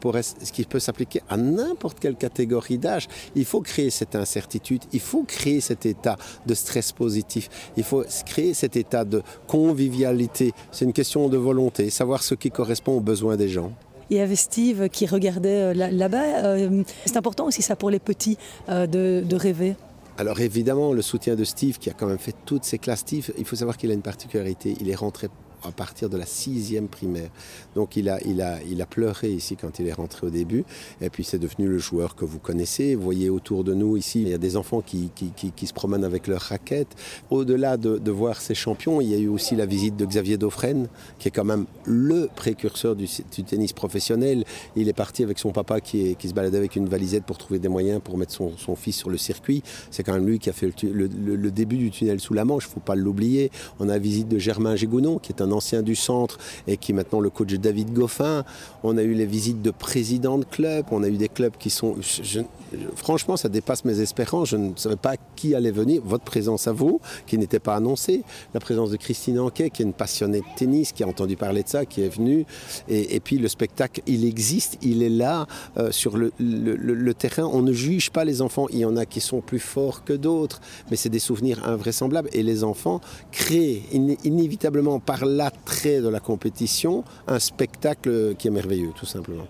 qui 0.53 0.65
peut 0.65 0.81
s'appliquer 0.81 1.23
à 1.29 1.37
n'importe 1.37 2.01
quelle 2.01 2.17
catégorie 2.17 2.77
d'âge. 2.77 3.07
Il 3.37 3.45
faut 3.45 3.61
créer 3.61 3.91
cette 3.91 4.17
incertitude, 4.17 4.83
il 4.93 5.01
faut 5.01 5.23
créer 5.23 5.61
cet 5.61 5.87
état 5.87 6.17
de 6.45 6.55
stress 6.55 6.91
positif, 6.91 7.49
il 7.77 7.85
faut 7.85 8.05
créer 8.27 8.53
cet 8.53 8.77
état 8.77 9.05
de 9.05 9.23
convivialité. 9.47 10.53
C'est 10.73 10.85
une 10.85 10.93
question 10.93 11.29
de 11.29 11.37
volonté, 11.37 11.89
savoir 11.89 12.25
ce 12.25 12.35
qui 12.35 12.51
correspond 12.51 12.97
aux 12.97 13.01
besoins 13.01 13.37
des 13.37 13.49
gens. 13.49 13.73
Il 14.11 14.17
y 14.17 14.21
avait 14.21 14.37
Steve 14.37 14.89
qui 14.89 15.07
regardait 15.07 15.75
euh, 15.75 15.91
là-bas. 15.91 16.45
Euh, 16.45 16.83
c'est 17.07 17.17
important 17.17 17.47
aussi 17.47 17.63
ça 17.63 17.77
pour 17.77 17.91
les 17.91 17.99
petits 18.01 18.37
euh, 18.69 18.87
de 18.87 19.37
rêver. 19.37 19.77
Alors 20.17 20.39
évidemment, 20.41 20.93
le 20.93 21.03
soutien 21.03 21.35
de 21.35 21.43
Steve, 21.43 21.79
qui 21.79 21.91
a 21.91 21.93
quand 21.93 22.07
même 22.07 22.19
fait 22.19 22.37
toutes 22.45 22.65
ses 22.65 22.79
classes, 22.79 23.01
Steve, 23.01 23.33
il 23.37 23.45
faut 23.45 23.57
savoir 23.57 23.77
qu'il 23.77 23.91
a 23.91 23.95
une 23.95 24.03
particularité. 24.03 24.77
Il 24.81 24.89
est 24.89 24.95
rentré 24.95 25.29
à 25.65 25.73
partir 25.73 26.09
de 26.09 26.17
la 26.17 26.27
sixième 26.27 26.89
primaire. 26.89 27.31
Donc 27.75 27.97
il 27.97 28.09
a, 28.09 28.21
il, 28.25 28.41
a, 28.43 28.63
il 28.63 28.81
a 28.83 28.87
pleuré 28.87 29.31
ici 29.31 29.57
quand 29.57 29.79
il 29.79 29.89
est 29.89 29.93
rentré 29.93 30.27
au 30.27 30.31
début. 30.31 30.65
Et 31.01 31.11
puis 31.11 31.25
c'est 31.25 31.39
devenu 31.39 31.69
le 31.69 31.79
joueur 31.79 32.15
que 32.15 32.25
vous 32.25 32.39
connaissez. 32.39 32.95
Vous 32.95 33.03
voyez 33.03 33.31
autour 33.31 33.65
de 33.65 33.75
nous 33.75 33.97
ici, 33.97 34.23
il 34.23 34.29
y 34.29 34.35
a 34.35 34.39
des 34.39 34.57
enfants 34.57 34.81
qui, 34.81 35.11
qui, 35.15 35.33
qui, 35.53 35.67
se 35.67 35.73
promènent 35.73 36.05
avec 36.05 36.27
leurs 36.27 36.41
raquettes. 36.41 36.95
Au-delà 37.31 37.77
de, 37.77 37.99
de, 37.99 38.11
voir 38.11 38.41
ces 38.41 38.55
champions, 38.55 39.01
il 39.01 39.09
y 39.09 39.15
a 39.15 39.19
eu 39.19 39.29
aussi 39.29 39.57
la 39.57 39.67
visite 39.67 39.97
de 39.97 40.05
Xavier 40.05 40.37
Dauphren, 40.37 40.89
qui 41.19 41.29
est 41.29 41.31
quand 41.31 41.45
même 41.45 41.67
le 41.85 42.29
précurseur 42.35 42.97
du, 42.97 43.07
tennis 43.47 43.73
professionnel. 43.73 44.45
Il 44.77 44.89
est 44.89 44.95
parti 44.95 45.23
avec 45.23 45.39
son 45.39 45.53
papa 45.53 45.81
qui, 45.81 46.17
qui, 46.17 46.29
se 46.29 46.35
baladait 46.35 46.59
avec 46.59 46.77
une 46.77 46.89
valisette 46.89 47.25
pour 47.25 47.39
trouver 47.39 47.59
des 47.59 47.69
moyens 47.69 48.01
pour 48.03 48.19
mettre 48.19 48.33
son, 48.33 48.57
son 48.57 48.77
fils 48.77 48.97
sur 48.97 49.11
le 49.11 49.17
circuit. 49.17 49.63
C'est 49.91 50.03
quand 50.03 50.13
même 50.13 50.27
lui 50.27 50.39
qui 50.39 50.51
a 50.51 50.53
fait 50.53 50.71
le, 50.83 51.51
début 51.51 51.77
du 51.77 51.91
tunnel 51.91 52.21
sous 52.21 52.35
la 52.35 52.45
Manche, 52.45 52.65
il 52.65 52.69
ne 52.69 52.75
faut 52.75 52.81
pas 52.81 52.95
l'oublier. 52.95 53.51
On 53.79 53.89
a 53.89 53.93
la 53.93 53.99
visite 53.99 54.29
de 54.29 54.39
Germain 54.39 54.77
Gégounon, 54.77 55.19
qui 55.19 55.33
est 55.33 55.41
un 55.41 55.53
ancien 55.55 55.83
du 55.83 55.95
centre 55.95 56.39
et 56.67 56.77
qui 56.77 56.93
est 56.93 56.95
maintenant 56.95 57.21
le 57.21 57.31
coach 57.31 57.55
David 57.55 57.93
Goffin. 57.93 58.45
On 58.83 58.97
a 58.97 59.03
eu 59.03 59.15
les 59.15 59.27
visites 59.27 59.63
de 59.63 59.71
présidents 59.71 60.39
de 60.39 60.45
clubs, 60.45 60.87
on 60.91 61.03
a 61.03 61.09
eu 61.09 61.17
des 61.17 61.29
clubs 61.29 61.57
qui 61.59 61.71
sont... 61.71 61.97
franchement, 62.97 63.37
ça 63.37 63.49
dépasse 63.49 63.85
mes 63.85 64.01
espérances. 64.01 64.51
Je 64.51 64.57
ne 64.57 64.73
savais 64.77 64.97
pas 64.97 65.15
qui 65.37 65.55
allait 65.55 65.71
venir. 65.71 66.03
Votre 66.05 66.25
présence 66.25 66.67
à 66.69 66.73
vous, 66.73 67.01
qui 67.27 67.39
n'était 67.39 67.59
pas 67.59 67.77
annoncée. 67.77 68.23
La 68.53 68.61
présence 68.61 68.91
de 68.91 68.97
Christine 68.97 69.39
Anquet, 69.41 69.71
qui 69.71 69.83
est 69.83 69.85
une 69.85 69.93
passionnée 69.93 70.41
de 70.41 70.57
tennis, 70.57 70.93
qui 70.93 71.03
a 71.03 71.09
entendu 71.09 71.37
parler 71.37 71.63
de 71.63 71.69
ça, 71.69 71.87
qui 71.87 72.03
est 72.03 72.09
venue. 72.09 72.45
Et, 72.89 73.21
puis 73.21 73.39
le 73.39 73.49
spectacle, 73.49 74.03
il 74.07 74.25
existe, 74.25 74.79
il 74.83 75.03
est 75.03 75.09
là 75.09 75.47
euh, 75.77 75.91
sur 75.91 76.17
le, 76.17 76.33
le, 76.39 77.15
terrain. 77.15 77.45
On 77.45 77.63
ne 77.63 77.73
juge 77.73 78.11
pas 78.11 78.25
les 78.25 78.43
enfants. 78.43 78.67
Il 78.73 78.79
y 78.79 78.85
en 78.85 78.97
a 78.97 79.07
qui 79.07 79.21
sont 79.21 79.41
plus 79.41 79.59
forts 79.59 80.05
que 80.05 80.13
d'autres, 80.13 80.61
mais 80.91 80.97
c'est 80.97 81.09
des 81.09 81.19
souvenirs 81.19 81.67
invraisemblables. 81.67 82.29
Et 82.33 82.43
les 82.43 82.65
enfants 82.65 83.01
créent 83.33 83.83
inévitablement 83.93 85.01
par 85.01 85.25
là 85.25 85.44
de 86.01 86.09
la 86.09 86.21
compétition 86.21 87.05
un 87.27 87.39
spectacle 87.39 88.35
qui 88.37 88.49
est 88.49 88.51
merveilleux, 88.51 88.93
tout 88.95 89.07
simplement. 89.07 89.47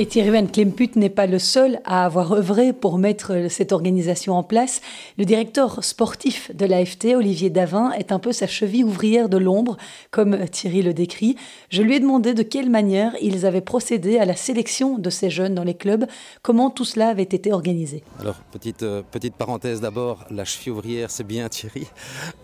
Et 0.00 0.06
Thierry 0.06 0.30
Van 0.30 0.46
Klemput 0.46 0.94
n'est 0.94 1.10
pas 1.10 1.26
le 1.26 1.40
seul 1.40 1.80
à 1.84 2.04
avoir 2.04 2.32
œuvré 2.32 2.72
pour 2.72 2.98
mettre 2.98 3.48
cette 3.50 3.72
organisation 3.72 4.34
en 4.34 4.44
place. 4.44 4.80
Le 5.18 5.24
directeur 5.24 5.82
sportif 5.82 6.54
de 6.54 6.66
l'AFT, 6.66 7.16
Olivier 7.16 7.50
Davin, 7.50 7.90
est 7.90 8.12
un 8.12 8.20
peu 8.20 8.30
sa 8.30 8.46
cheville 8.46 8.84
ouvrière 8.84 9.28
de 9.28 9.38
l'ombre, 9.38 9.76
comme 10.12 10.38
Thierry 10.50 10.82
le 10.82 10.94
décrit. 10.94 11.34
Je 11.68 11.82
lui 11.82 11.96
ai 11.96 11.98
demandé 11.98 12.32
de 12.32 12.44
quelle 12.44 12.70
manière 12.70 13.16
ils 13.20 13.44
avaient 13.44 13.60
procédé 13.60 14.18
à 14.18 14.24
la 14.24 14.36
sélection 14.36 14.98
de 14.98 15.10
ces 15.10 15.30
jeunes 15.30 15.56
dans 15.56 15.64
les 15.64 15.74
clubs, 15.74 16.06
comment 16.42 16.70
tout 16.70 16.84
cela 16.84 17.08
avait 17.08 17.24
été 17.24 17.52
organisé? 17.52 18.04
Alors, 18.20 18.36
petite, 18.52 18.84
euh, 18.84 19.02
petite 19.10 19.34
parenthèse 19.34 19.80
d'abord, 19.80 20.26
la 20.30 20.44
cheville 20.44 20.74
ouvrière, 20.74 21.10
c'est 21.10 21.26
bien 21.26 21.48
Thierry, 21.48 21.88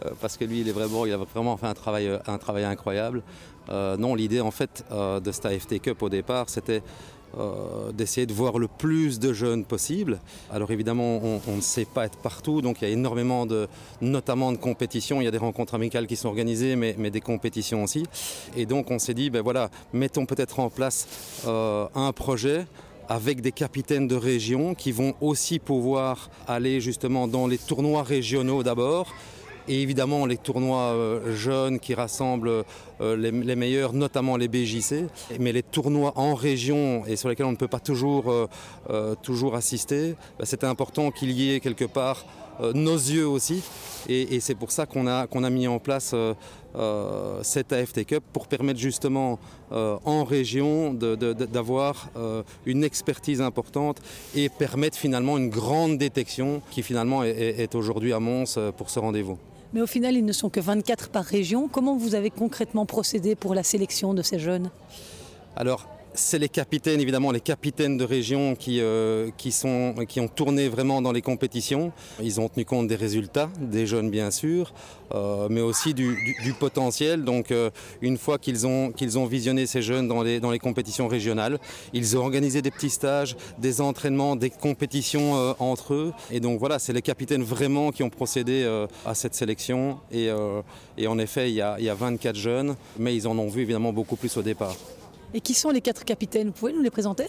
euh, 0.04 0.10
parce 0.20 0.36
que 0.36 0.44
lui, 0.44 0.62
il, 0.62 0.68
est 0.68 0.72
vraiment, 0.72 1.06
il 1.06 1.12
a 1.12 1.18
vraiment 1.18 1.56
fait 1.56 1.66
un 1.66 1.74
travail, 1.74 2.08
euh, 2.08 2.18
un 2.26 2.38
travail 2.38 2.64
incroyable. 2.64 3.22
non, 3.70 4.16
l'idée 4.16 4.40
en 4.40 4.50
fait 4.50 4.84
de 4.90 5.32
cette 5.32 5.46
AFT 5.46 5.80
Cup 5.80 6.02
au 6.02 6.10
départ, 6.10 6.50
c'était 6.50 6.82
euh, 7.38 7.92
d'essayer 7.92 8.26
de 8.26 8.32
voir 8.32 8.58
le 8.58 8.68
plus 8.68 9.18
de 9.18 9.32
jeunes 9.32 9.64
possible. 9.64 10.20
Alors 10.52 10.70
évidemment, 10.70 11.20
on, 11.46 11.56
ne 11.56 11.60
sait 11.60 11.84
pas 11.84 12.06
être 12.06 12.18
partout, 12.18 12.62
donc 12.62 12.80
il 12.80 12.88
y 12.88 12.90
a 12.90 12.92
énormément 12.92 13.46
de, 13.46 13.68
notamment 14.00 14.52
de 14.52 14.56
compétitions. 14.56 15.20
Il 15.20 15.24
y 15.24 15.28
a 15.28 15.30
des 15.30 15.38
rencontres 15.38 15.74
amicales 15.74 16.06
qui 16.06 16.16
sont 16.16 16.28
organisées, 16.28 16.76
mais, 16.76 16.94
des 17.10 17.20
compétitions 17.20 17.84
aussi. 17.84 18.04
Et 18.56 18.66
donc 18.66 18.90
on 18.90 18.98
s'est 18.98 19.14
dit, 19.14 19.30
ben 19.30 19.42
voilà, 19.42 19.70
mettons 19.92 20.26
peut-être 20.26 20.60
en 20.60 20.70
place 20.70 21.06
euh, 21.46 21.86
un 21.94 22.12
projet 22.12 22.66
avec 23.08 23.40
des 23.40 23.52
capitaines 23.52 24.08
de 24.08 24.16
région 24.16 24.74
qui 24.74 24.92
vont 24.92 25.14
aussi 25.20 25.58
pouvoir 25.58 26.30
aller 26.46 26.80
justement 26.80 27.28
dans 27.28 27.46
les 27.46 27.58
tournois 27.58 28.02
régionaux 28.02 28.62
d'abord, 28.62 29.12
et 29.68 29.82
évidemment 29.82 30.26
les 30.26 30.36
tournois 30.36 30.92
euh, 30.92 31.34
jeunes 31.34 31.78
qui 31.78 31.94
rassemblent 31.94 32.64
euh, 33.00 33.16
les, 33.16 33.56
meilleurs, 33.56 33.92
notamment 33.92 34.36
les 34.36 34.48
BJC. 34.48 35.06
Mais 35.40 35.52
les 35.52 35.62
tournois 35.62 36.12
en 36.16 36.34
région 36.34 37.04
et 37.06 37.16
sur 37.16 37.28
lesquels 37.28 37.46
on 37.46 37.52
ne 37.52 37.56
peut 37.56 37.68
pas 37.68 37.80
toujours, 37.80 38.30
euh, 38.90 39.14
toujours 39.22 39.54
assister, 39.54 40.14
bah, 40.38 40.44
c'était 40.44 40.66
important 40.66 41.10
qu'il 41.10 41.30
y 41.30 41.54
ait 41.54 41.60
quelque 41.60 41.84
part 41.84 42.24
nos 42.72 42.94
yeux 42.94 43.26
aussi. 43.26 43.64
Et, 44.08 44.38
c'est 44.38 44.54
pour 44.54 44.70
ça 44.70 44.86
qu'on 44.86 45.08
a, 45.08 45.26
a 45.28 45.50
mis 45.50 45.66
en 45.66 45.80
place 45.80 46.14
cette 47.42 47.72
AFT 47.72 48.04
Cup 48.04 48.22
pour 48.32 48.46
permettre 48.46 48.78
justement 48.78 49.40
en 49.72 50.22
région 50.22 50.94
d'avoir 50.94 52.10
une 52.64 52.84
expertise 52.84 53.40
importante 53.40 54.00
et 54.36 54.48
permettre 54.48 54.96
finalement 54.96 55.36
une 55.36 55.50
grande 55.50 55.98
détection 55.98 56.62
qui 56.70 56.84
finalement 56.84 57.24
est 57.24 57.74
aujourd'hui 57.74 58.12
à 58.12 58.20
Mons 58.20 58.56
pour 58.76 58.88
ce 58.88 59.00
rendez-vous. 59.00 59.36
Mais 59.74 59.82
au 59.82 59.86
final, 59.88 60.14
ils 60.14 60.24
ne 60.24 60.32
sont 60.32 60.50
que 60.50 60.60
24 60.60 61.08
par 61.10 61.24
région. 61.24 61.68
Comment 61.68 61.96
vous 61.96 62.14
avez 62.14 62.30
concrètement 62.30 62.86
procédé 62.86 63.34
pour 63.34 63.54
la 63.54 63.64
sélection 63.64 64.14
de 64.14 64.22
ces 64.22 64.38
jeunes? 64.38 64.70
C'est 66.14 66.38
les 66.38 66.48
capitaines, 66.48 67.00
évidemment, 67.00 67.32
les 67.32 67.40
capitaines 67.40 67.96
de 67.96 68.04
région 68.04 68.54
qui, 68.54 68.80
euh, 68.80 69.30
qui, 69.36 69.50
sont, 69.50 69.94
qui 70.08 70.20
ont 70.20 70.28
tourné 70.28 70.68
vraiment 70.68 71.02
dans 71.02 71.12
les 71.12 71.22
compétitions. 71.22 71.92
Ils 72.22 72.40
ont 72.40 72.48
tenu 72.48 72.64
compte 72.64 72.86
des 72.86 72.94
résultats, 72.94 73.50
des 73.60 73.86
jeunes 73.86 74.10
bien 74.10 74.30
sûr, 74.30 74.72
euh, 75.12 75.48
mais 75.50 75.60
aussi 75.60 75.92
du, 75.92 76.16
potentiel. 76.60 77.24
Donc 77.24 77.50
euh, 77.50 77.70
une 78.00 78.16
fois 78.16 78.38
qu'ils 78.38 78.66
ont, 78.66 78.92
qu'ils 78.92 79.18
ont 79.18 79.26
visionné 79.26 79.66
ces 79.66 79.82
jeunes 79.82 80.06
dans 80.06 80.22
les, 80.22 80.38
dans 80.38 80.52
les 80.52 80.60
compétitions 80.60 81.08
régionales, 81.08 81.58
ils 81.92 82.16
ont 82.16 82.20
organisé 82.20 82.62
des 82.62 82.70
petits 82.70 82.90
stages, 82.90 83.36
des 83.58 83.80
entraînements, 83.80 84.36
des 84.36 84.50
compétitions 84.50 85.54
entre 85.58 85.94
eux. 85.94 86.12
Et 86.30 86.38
donc 86.38 86.60
voilà, 86.60 86.78
c'est 86.78 86.92
les 86.92 87.02
capitaines 87.02 87.42
vraiment 87.42 87.90
qui 87.90 88.04
ont 88.04 88.10
procédé 88.10 88.64
à 89.04 89.14
cette 89.14 89.34
sélection. 89.34 89.98
Et, 90.12 90.28
et 90.96 91.06
en 91.06 91.18
effet, 91.18 91.50
il 91.50 91.54
y, 91.54 91.60
a, 91.60 91.76
il 91.78 91.84
y 91.84 91.88
a 91.88 91.94
24 91.94 92.36
jeunes, 92.36 92.76
mais 92.98 93.16
ils 93.16 93.26
en 93.26 93.36
ont 93.38 93.48
vu 93.48 93.62
évidemment 93.62 93.92
beaucoup 93.92 94.16
plus 94.16 94.36
au 94.36 94.42
départ. 94.42 94.76
Et 95.32 95.40
qui 95.40 95.54
sont 95.54 95.70
les 95.70 95.80
quatre 95.80 96.04
capitaines? 96.04 96.48
Vous 96.48 96.52
pouvez 96.52 96.72
nous 96.72 96.82
les 96.82 96.90
présenter? 96.90 97.26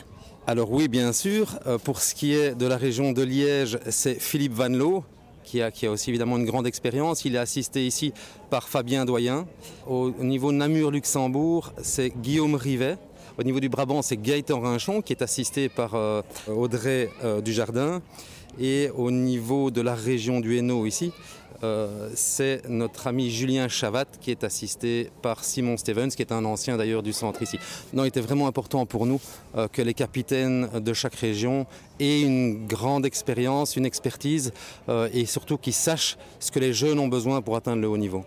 Alors 0.47 0.71
oui, 0.71 0.87
bien 0.87 1.13
sûr. 1.13 1.57
Euh, 1.65 1.77
pour 1.77 2.01
ce 2.01 2.13
qui 2.13 2.33
est 2.33 2.53
de 2.53 2.67
la 2.67 2.77
région 2.77 3.13
de 3.13 3.23
Liège, 3.23 3.79
c'est 3.89 4.19
Philippe 4.19 4.53
Van 4.53 4.69
Loo. 4.69 5.03
Qui 5.43 5.61
a, 5.61 5.69
qui 5.69 5.85
a, 5.85 5.91
aussi 5.91 6.09
évidemment 6.09 6.37
une 6.37 6.45
grande 6.45 6.65
expérience. 6.65 7.23
Il 7.23 7.35
est 7.35 7.39
assisté 7.39 7.85
ici 7.85 8.13
par 8.49 8.67
Fabien 8.67 9.05
Doyen. 9.05 9.45
Au 9.85 10.09
niveau 10.09 10.51
Namur-Luxembourg, 10.51 11.71
c'est 11.83 12.09
Guillaume 12.09 12.55
Rivet. 12.55 12.97
Au 13.37 13.43
niveau 13.43 13.59
du 13.59 13.69
Brabant, 13.69 14.01
c'est 14.01 14.17
Gaëtan 14.17 14.59
Rinchon 14.59 15.01
qui 15.01 15.13
est 15.13 15.21
assisté 15.21 15.69
par 15.69 15.93
euh, 15.93 16.21
Audrey 16.47 17.09
euh, 17.23 17.41
Dujardin. 17.41 18.01
Et 18.59 18.89
au 18.95 19.11
niveau 19.11 19.71
de 19.71 19.81
la 19.81 19.93
région 19.93 20.39
du 20.39 20.57
Hainaut 20.57 20.85
ici, 20.85 21.11
euh, 21.63 22.09
c'est 22.15 22.67
notre 22.69 23.07
ami 23.07 23.29
Julien 23.29 23.67
Chavat 23.67 24.05
qui 24.19 24.31
est 24.31 24.43
assisté 24.43 25.09
par 25.21 25.43
Simon 25.43 25.77
Stevens, 25.77 26.09
qui 26.09 26.21
est 26.21 26.31
un 26.31 26.45
ancien 26.45 26.77
d'ailleurs 26.77 27.03
du 27.03 27.13
centre 27.13 27.41
ici. 27.41 27.57
Il 27.93 28.05
était 28.05 28.21
vraiment 28.21 28.47
important 28.47 28.85
pour 28.85 29.05
nous 29.05 29.19
euh, 29.55 29.67
que 29.67 29.81
les 29.81 29.93
capitaines 29.93 30.69
de 30.79 30.93
chaque 30.93 31.15
région 31.15 31.65
aient 31.99 32.21
une 32.21 32.67
grande 32.67 33.05
expérience, 33.05 33.75
une 33.75 33.85
expertise 33.85 34.51
euh, 34.89 35.09
et 35.13 35.25
surtout 35.25 35.57
qu'ils 35.57 35.73
sachent 35.73 36.17
ce 36.39 36.51
que 36.51 36.59
les 36.59 36.73
jeunes 36.73 36.99
ont 36.99 37.07
besoin 37.07 37.41
pour 37.41 37.55
atteindre 37.55 37.81
le 37.81 37.87
haut 37.87 37.97
niveau. 37.97 38.23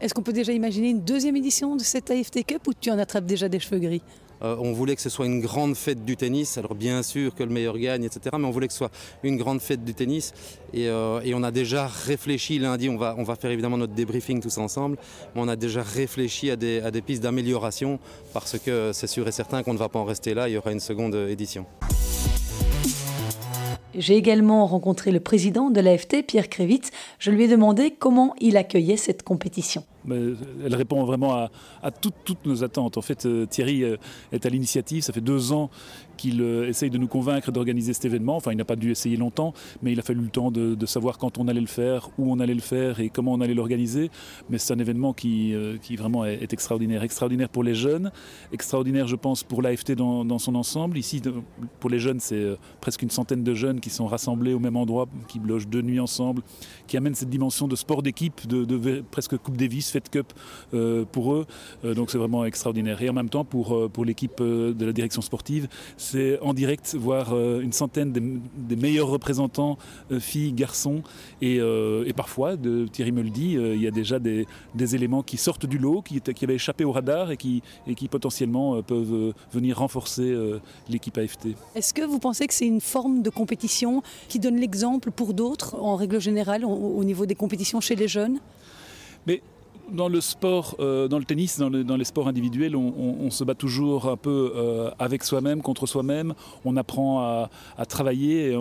Est-ce 0.00 0.12
qu'on 0.12 0.22
peut 0.22 0.32
déjà 0.32 0.52
imaginer 0.52 0.90
une 0.90 1.00
deuxième 1.00 1.36
édition 1.36 1.76
de 1.76 1.82
cette 1.82 2.10
AFT 2.10 2.44
Cup 2.44 2.66
ou 2.66 2.74
tu 2.74 2.90
en 2.90 2.98
attrapes 2.98 3.26
déjà 3.26 3.48
des 3.48 3.60
cheveux 3.60 3.78
gris? 3.78 4.02
Euh, 4.44 4.56
on 4.60 4.72
voulait 4.72 4.94
que 4.94 5.02
ce 5.02 5.08
soit 5.08 5.26
une 5.26 5.40
grande 5.40 5.74
fête 5.74 6.04
du 6.04 6.16
tennis. 6.16 6.58
Alors 6.58 6.74
bien 6.74 7.02
sûr 7.02 7.34
que 7.34 7.42
le 7.42 7.50
meilleur 7.50 7.78
gagne, 7.78 8.04
etc. 8.04 8.36
Mais 8.38 8.46
on 8.46 8.50
voulait 8.50 8.66
que 8.66 8.72
ce 8.72 8.78
soit 8.78 8.92
une 9.22 9.36
grande 9.36 9.60
fête 9.60 9.84
du 9.84 9.94
tennis. 9.94 10.32
Et, 10.72 10.88
euh, 10.88 11.20
on 11.34 11.42
a 11.42 11.50
déjà 11.50 11.86
réfléchi 11.86 12.58
lundi, 12.58 12.88
on 12.88 12.96
va, 12.96 13.16
on 13.18 13.24
va 13.24 13.34
faire 13.34 13.50
évidemment 13.50 13.76
notre 13.76 13.94
débriefing 13.94 14.40
tous 14.40 14.58
ensemble, 14.58 14.96
mais 15.34 15.40
on 15.40 15.48
a 15.48 15.56
déjà 15.56 15.82
réfléchi 15.82 16.50
à 16.50 16.56
des, 16.56 16.80
à 16.80 16.92
des 16.92 17.02
pistes 17.02 17.22
d'amélioration 17.22 17.98
parce 18.32 18.56
que 18.58 18.92
c'est 18.92 19.08
sûr 19.08 19.26
et 19.26 19.32
certain 19.32 19.62
qu'on 19.64 19.72
ne 19.72 19.78
va 19.78 19.88
pas 19.88 19.98
en 19.98 20.04
rester 20.04 20.32
là, 20.32 20.48
il 20.48 20.52
y 20.52 20.56
aura 20.56 20.70
une 20.70 20.80
seconde 20.80 21.14
édition. 21.14 21.66
J'ai 23.96 24.16
également 24.16 24.66
rencontré 24.66 25.12
le 25.12 25.20
président 25.20 25.70
de 25.70 25.80
l'AFT, 25.80 26.26
Pierre 26.26 26.48
Krevitz. 26.48 26.90
Je 27.18 27.30
lui 27.30 27.44
ai 27.44 27.48
demandé 27.48 27.92
comment 27.92 28.34
il 28.40 28.56
accueillait 28.56 28.96
cette 28.96 29.22
compétition 29.22 29.84
elle 30.10 30.74
répond 30.74 31.04
vraiment 31.04 31.48
à, 31.82 31.90
toutes, 31.90 32.44
nos 32.44 32.62
attentes. 32.64 32.98
En 32.98 33.02
fait, 33.02 33.26
euh, 33.26 33.46
Thierry 33.46 33.84
euh, 33.84 33.96
est 34.32 34.44
à 34.44 34.48
l'initiative. 34.48 35.02
Ça 35.02 35.12
fait 35.12 35.20
deux 35.20 35.52
ans 35.52 35.70
qu'il 36.16 36.42
euh, 36.42 36.68
essaye 36.68 36.90
de 36.90 36.98
nous 36.98 37.08
convaincre 37.08 37.50
d'organiser 37.52 37.92
cet 37.92 38.04
événement. 38.04 38.36
Enfin, 38.36 38.52
il 38.52 38.56
n'a 38.56 38.64
pas 38.64 38.76
dû 38.76 38.90
essayer 38.90 39.16
longtemps, 39.16 39.54
mais 39.82 39.92
il 39.92 39.98
a 39.98 40.02
fallu 40.02 40.20
le 40.20 40.28
temps 40.28 40.50
de, 40.50 40.86
savoir 40.86 41.16
quand 41.18 41.38
on 41.38 41.48
allait 41.48 41.60
le 41.60 41.66
faire, 41.66 42.10
où 42.18 42.30
on 42.30 42.38
allait 42.40 42.54
le 42.54 42.60
faire 42.60 43.00
et 43.00 43.08
comment 43.08 43.32
on 43.32 43.40
allait 43.40 43.54
l'organiser. 43.54 44.10
Mais 44.50 44.58
c'est 44.58 44.74
un 44.74 44.78
événement 44.78 45.12
qui, 45.12 45.54
vraiment 45.96 46.24
est, 46.24 46.52
extraordinaire. 46.52 47.02
Extraordinaire 47.02 47.48
pour 47.48 47.64
les 47.64 47.74
jeunes, 47.74 48.12
extraordinaire, 48.52 49.08
je 49.08 49.16
pense, 49.16 49.42
pour 49.42 49.62
l'AFT 49.62 49.92
dans, 49.92 50.38
son 50.38 50.54
ensemble. 50.54 50.98
Ici, 50.98 51.22
pour 51.80 51.90
les 51.90 51.98
jeunes, 51.98 52.20
c'est 52.20 52.56
presque 52.80 53.02
une 53.02 53.10
centaine 53.10 53.42
de 53.42 53.54
jeunes 53.54 53.80
qui 53.80 53.90
sont 53.90 54.06
rassemblés 54.06 54.52
au 54.52 54.58
même 54.58 54.76
endroit, 54.76 55.06
qui 55.26 55.38
logent 55.38 55.68
deux 55.68 55.82
nuits 55.82 56.00
ensemble, 56.00 56.42
qui 56.86 56.96
amènent 56.96 57.14
cette 57.14 57.30
dimension 57.30 57.66
de 57.66 57.76
sport 57.76 58.02
d'équipe, 58.02 58.46
de, 58.46 58.64
de, 58.64 59.02
presque 59.10 59.36
Coupe 59.38 59.56
Davis 59.56 59.93
Fed 59.94 60.08
Cup 60.08 60.32
euh, 60.74 61.04
pour 61.10 61.34
eux. 61.34 61.46
Euh, 61.84 61.94
donc 61.94 62.10
c'est 62.10 62.18
vraiment 62.18 62.44
extraordinaire. 62.44 63.00
Et 63.00 63.08
en 63.08 63.12
même 63.12 63.28
temps, 63.28 63.44
pour, 63.44 63.74
euh, 63.74 63.88
pour 63.88 64.04
l'équipe 64.04 64.42
de 64.42 64.84
la 64.84 64.92
direction 64.92 65.22
sportive, 65.22 65.68
c'est 65.96 66.40
en 66.40 66.52
direct 66.52 66.96
voir 66.98 67.34
une 67.60 67.72
centaine 67.72 68.12
des, 68.12 68.76
meilleurs 68.76 69.08
représentants, 69.08 69.78
filles, 70.18 70.52
garçons. 70.52 71.02
Et, 71.40 71.56
et, 71.56 72.12
parfois, 72.12 72.56
de, 72.56 72.86
Thierry 72.86 73.12
me 73.12 73.22
le 73.22 73.30
dit, 73.30 73.52
il 73.52 73.80
y 73.80 73.86
a 73.86 73.90
déjà 73.90 74.18
des, 74.18 74.46
des, 74.74 74.94
éléments 74.94 75.22
qui 75.22 75.36
sortent 75.36 75.66
du 75.66 75.78
lot, 75.78 76.02
qui, 76.02 76.20
qui 76.20 76.44
avaient 76.44 76.54
échappé 76.54 76.84
au 76.84 76.92
radar 76.92 77.30
et 77.30 77.36
qui, 77.36 77.62
et 77.86 77.94
qui 77.94 78.08
potentiellement 78.08 78.82
peuvent 78.82 79.32
venir 79.52 79.78
renforcer 79.78 80.36
l'équipe 80.88 81.16
AFT. 81.16 81.48
Est-ce 81.74 81.94
que 81.94 82.02
vous 82.02 82.18
pensez 82.18 82.46
que 82.46 82.54
c'est 82.54 82.66
une 82.66 82.80
forme 82.80 83.22
de 83.22 83.30
compétition 83.30 84.02
qui 84.28 84.38
donne 84.38 84.56
l'exemple 84.56 85.10
pour 85.10 85.34
d'autres, 85.34 85.76
en 85.80 85.96
règle 85.96 86.20
générale, 86.20 86.64
au, 86.64 86.70
au 86.70 87.04
niveau 87.04 87.26
des 87.26 87.36
compétitions 87.36 87.80
chez 87.80 87.94
les 87.94 88.08
jeunes? 88.08 88.40
Mais 89.26 89.42
dans 89.92 90.08
le 90.08 90.20
sport, 90.20 90.76
euh, 90.80 91.08
dans 91.08 91.18
le 91.18 91.24
tennis, 91.24 91.58
dans, 91.58 91.96
les 91.96 92.04
sports 92.04 92.28
individuels, 92.28 92.76
on, 92.76 93.30
se 93.30 93.44
bat 93.44 93.54
toujours 93.54 94.08
un 94.08 94.16
peu 94.16 94.52
euh, 94.54 94.90
avec 94.98 95.24
soi-même, 95.24 95.62
contre 95.62 95.86
soi-même. 95.86 96.34
On 96.64 96.76
apprend 96.76 97.20
à, 97.76 97.86
travailler, 97.86 98.56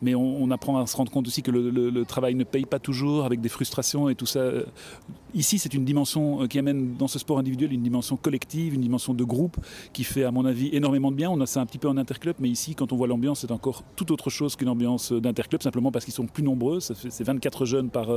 mais 0.00 0.14
on, 0.14 0.50
apprend 0.50 0.78
à 0.78 0.86
se 0.86 0.96
rendre 0.96 1.10
compte 1.10 1.26
aussi 1.26 1.42
que 1.42 1.50
le, 1.50 2.04
travail 2.04 2.34
ne 2.34 2.44
paye 2.44 2.66
pas 2.66 2.78
toujours, 2.78 3.24
avec 3.24 3.40
des 3.40 3.48
frustrations 3.48 4.08
et 4.08 4.14
tout 4.14 4.26
ça. 4.26 4.42
Ici, 5.34 5.58
c'est 5.58 5.72
une 5.72 5.86
dimension 5.86 6.42
euh, 6.42 6.46
qui 6.46 6.58
amène 6.58 6.94
dans 6.96 7.08
ce 7.08 7.18
sport 7.18 7.38
individuel 7.38 7.72
une 7.72 7.82
dimension 7.82 8.16
collective, 8.16 8.74
une 8.74 8.82
dimension 8.82 9.14
de 9.14 9.24
groupe 9.24 9.56
qui 9.94 10.04
fait, 10.04 10.24
à 10.24 10.30
mon 10.30 10.44
avis, 10.44 10.68
énormément 10.72 11.10
de 11.10 11.16
bien. 11.16 11.30
On 11.30 11.40
a 11.40 11.46
ça 11.46 11.60
un 11.60 11.66
petit 11.66 11.78
peu 11.78 11.88
en 11.88 11.96
interclub, 11.96 12.36
mais 12.38 12.50
ici, 12.50 12.74
quand 12.74 12.92
on 12.92 12.96
voit 12.96 13.06
l'ambiance, 13.06 13.40
c'est 13.40 13.50
encore 13.50 13.82
tout 13.96 14.12
autre 14.12 14.28
chose 14.28 14.56
qu'une 14.56 14.68
ambiance 14.68 15.10
d'interclub, 15.12 15.62
simplement 15.62 15.90
parce 15.90 16.04
qu'ils 16.04 16.12
sont 16.12 16.26
plus 16.26 16.42
nombreux. 16.42 16.80
C'est 16.80 17.24
24 17.24 17.64
jeunes 17.64 17.88
par, 17.88 18.08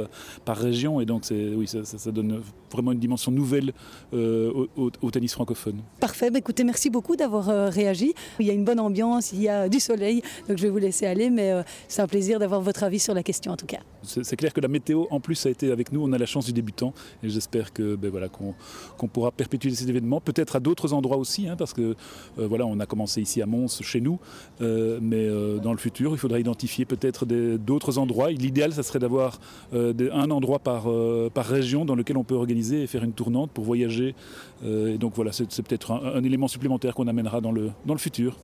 par 0.44 0.58
région, 0.58 1.00
et 1.00 1.06
donc 1.06 1.24
oui, 1.32 1.68
ça, 1.68 1.86
ça 1.86 2.12
donne 2.16 2.42
vraiment 2.76 2.92
une 2.92 3.00
dimension 3.00 3.32
nouvelle 3.32 3.74
euh, 4.14 4.68
au, 4.76 5.12
tennis 5.12 5.34
francophone. 5.34 5.80
Parfait, 6.00 6.30
bah, 6.30 6.40
écoutez, 6.40 6.64
merci 6.64 6.90
beaucoup 6.90 7.16
d'avoir 7.16 7.50
euh, 7.50 7.70
réagi. 7.70 8.14
Il 8.40 8.46
y 8.46 8.50
a 8.50 8.54
une 8.54 8.66
bonne 8.66 8.80
ambiance, 8.80 9.32
il 9.32 9.42
y 9.42 9.50
a 9.50 9.70
du 9.70 9.80
soleil, 9.80 10.22
donc 10.48 10.58
je 10.58 10.64
vais 10.64 10.70
vous 10.70 10.78
laisser 10.78 11.06
aller, 11.06 11.30
mais 11.30 11.52
euh, 11.52 11.64
c'est 11.88 12.02
un 12.02 12.08
plaisir 12.08 12.40
d'avoir 12.40 12.62
votre 12.62 12.84
avis 12.84 13.00
sur 13.00 13.14
la 13.14 13.24
question 13.24 13.54
en 13.54 13.58
tout 13.58 13.66
cas. 13.66 13.80
C'est 14.04 14.36
clair 14.36 14.54
que 14.54 14.62
la 14.62 14.68
météo 14.68 15.06
en 15.10 15.20
plus 15.20 15.46
a 15.46 15.50
été 15.50 15.72
avec 15.72 15.92
nous, 15.92 16.04
on 16.04 16.12
a 16.12 16.18
la 16.18 16.26
chance 16.26 16.46
du 16.46 16.54
débutant 16.54 16.94
et 17.24 17.30
j'espère 17.30 17.74
que 17.74 17.96
ben, 17.96 18.12
voilà, 18.12 18.28
qu'on 18.30 19.08
pourra 19.08 19.32
perpétuer 19.32 19.72
ces 19.72 19.90
événements, 19.90 20.22
peut-être 20.22 20.56
à 20.56 20.60
d'autres 20.60 20.94
endroits 20.94 21.18
aussi, 21.18 21.48
hein, 21.48 21.56
parce 21.58 21.74
que 21.74 21.96
voilà, 22.38 22.66
on 22.66 22.80
a 22.80 22.86
commencé 22.86 23.22
ici 23.22 23.42
à 23.42 23.46
Mons, 23.46 23.82
chez 23.82 24.02
nous, 24.02 24.20
mais 24.60 25.28
dans 25.62 25.72
le 25.72 25.78
futur, 25.78 26.12
il 26.12 26.18
faudra 26.18 26.40
identifier 26.40 26.86
peut-être 26.86 27.26
d'autres 27.26 27.98
endroits. 27.98 28.30
L'idéal, 28.32 28.74
ça 28.74 28.84
serait 28.84 29.00
d'avoir 29.00 29.40
un 29.74 30.32
endroit 30.32 30.60
par, 30.60 30.88
par 31.34 31.46
région 31.46 31.86
dans 31.86 31.96
lequel 31.96 32.05
on 32.14 32.24
peut 32.24 32.36
organiser 32.36 32.84
et 32.84 32.88
faire 32.88 33.04
une 33.04 33.14
tournante 33.14 33.52
pour 33.52 33.64
voyager. 33.64 34.16
Euh, 34.64 34.94
et 34.94 34.98
donc 34.98 35.14
voilà, 35.16 35.32
c'est 35.32 35.46
peut-être 35.62 35.92
un, 35.92 36.24
élément 36.24 36.48
supplémentaire 36.48 36.94
qu'on 36.96 37.08
amènera 37.08 37.42
dans 37.42 37.52
le, 37.52 37.72
dans 37.86 37.94
le 37.94 38.00
futur. 38.00 38.38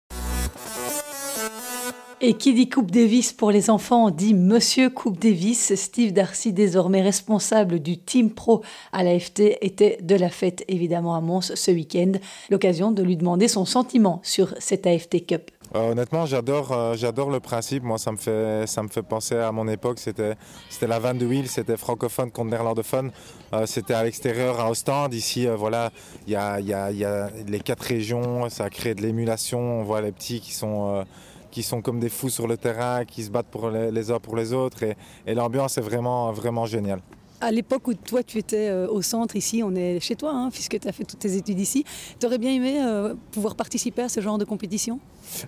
Et 2.23 2.35
qui 2.35 2.53
dit 2.53 2.69
Coupe 2.69 2.91
Davis 2.91 3.33
pour 3.33 3.49
les 3.49 3.71
enfants 3.71 4.11
dit 4.11 4.35
Monsieur 4.35 4.91
Coupe 4.91 5.19
Davis. 5.19 5.73
Steve 5.73 6.13
Darcy, 6.13 6.53
désormais 6.53 7.01
responsable 7.01 7.79
du 7.79 7.97
Team 7.97 8.29
Pro 8.29 8.61
à 8.91 9.03
l'AFT, 9.03 9.57
était 9.61 9.97
de 10.03 10.15
la 10.15 10.29
fête 10.29 10.63
évidemment 10.67 11.15
à 11.15 11.21
Mons 11.21 11.41
ce 11.55 11.71
week-end. 11.71 12.11
L'occasion 12.51 12.91
de 12.91 13.01
lui 13.01 13.17
demander 13.17 13.47
son 13.47 13.65
sentiment 13.65 14.19
sur 14.23 14.53
cette 14.59 14.85
AFT 14.85 15.25
Cup. 15.25 15.49
Euh, 15.73 15.91
honnêtement, 15.91 16.25
j'adore, 16.25 16.71
euh, 16.73 16.95
j'adore 16.95 17.29
le 17.29 17.39
principe. 17.39 17.83
Moi, 17.83 17.97
ça 17.97 18.11
me 18.11 18.17
fait, 18.17 18.67
ça 18.67 18.83
me 18.83 18.89
fait 18.89 19.03
penser 19.03 19.35
à 19.37 19.51
mon 19.51 19.67
époque. 19.67 19.99
C'était, 19.99 20.35
c'était 20.69 20.87
la 20.87 20.99
Van 20.99 21.13
de 21.13 21.25
Wheel, 21.25 21.47
c'était 21.47 21.77
francophone 21.77 22.29
contre 22.31 22.49
néerlandophone. 22.49 23.11
Euh, 23.53 23.65
c'était 23.65 23.93
à 23.93 24.03
l'extérieur, 24.03 24.59
à 24.59 24.69
Ostende. 24.69 25.13
Ici, 25.13 25.47
voilà, 25.47 25.91
il 26.27 26.33
y 26.33 26.35
a, 26.35 26.59
y, 26.59 26.73
a, 26.73 26.91
y 26.91 27.05
a, 27.05 27.29
les 27.47 27.59
quatre 27.59 27.83
régions. 27.83 28.49
Ça 28.49 28.69
crée 28.69 28.95
de 28.95 29.01
l'émulation. 29.01 29.59
On 29.59 29.83
voit 29.83 30.01
les 30.01 30.11
petits 30.11 30.41
qui 30.41 30.53
sont 30.53 31.05
qui 31.51 31.63
sont 31.63 31.81
comme 31.81 31.99
des 31.99 32.07
fous 32.07 32.29
sur 32.29 32.47
le 32.47 32.55
terrain, 32.55 33.03
qui 33.03 33.23
se 33.23 33.29
battent 33.29 33.51
pour 33.51 33.69
les, 33.69 33.91
les 33.91 34.09
uns 34.09 34.19
pour 34.19 34.37
les 34.37 34.53
autres. 34.53 34.83
Et, 34.83 34.95
et 35.27 35.33
l'ambiance 35.33 35.77
est 35.77 35.81
vraiment, 35.81 36.31
vraiment 36.31 36.65
géniale 36.65 37.01
à 37.41 37.51
l'époque 37.51 37.87
où 37.87 37.93
toi 37.93 38.23
tu 38.23 38.37
étais 38.37 38.69
euh, 38.69 38.87
au 38.87 39.01
centre, 39.01 39.35
ici 39.35 39.61
on 39.65 39.75
est 39.75 39.99
chez 39.99 40.15
toi, 40.15 40.31
hein, 40.33 40.49
puisque 40.51 40.79
tu 40.79 40.87
as 40.87 40.91
fait 40.91 41.03
toutes 41.03 41.19
tes 41.19 41.35
études 41.35 41.59
ici, 41.59 41.83
tu 42.19 42.25
aurais 42.25 42.37
bien 42.37 42.51
aimé 42.51 42.79
euh, 42.81 43.15
pouvoir 43.31 43.55
participer 43.55 44.03
à 44.03 44.09
ce 44.09 44.21
genre 44.21 44.37
de 44.37 44.45
compétition? 44.45 44.99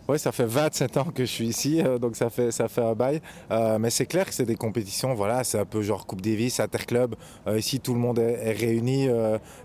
Oui, 0.07 0.17
ça 0.17 0.31
fait 0.31 0.45
27 0.45 0.97
ans 0.97 1.05
que 1.05 1.25
je 1.25 1.31
suis 1.31 1.47
ici, 1.47 1.81
euh, 1.81 1.97
donc 1.97 2.15
ça 2.15 2.29
fait, 2.29 2.51
ça 2.51 2.67
fait 2.67 2.81
un 2.81 2.93
bail. 2.93 3.21
mais 3.79 3.89
c'est 3.89 4.05
clair 4.05 4.25
que 4.25 4.33
c'est 4.33 4.45
des 4.45 4.55
compétitions, 4.55 5.13
voilà, 5.13 5.43
c'est 5.43 5.59
un 5.59 5.65
peu 5.65 5.81
genre 5.81 6.05
Coupe 6.05 6.21
Davis, 6.21 6.59
Interclub. 6.59 7.15
ici 7.55 7.79
tout 7.79 7.93
le 7.93 7.99
monde 7.99 8.19
est, 8.19 8.51
réuni, 8.51 9.07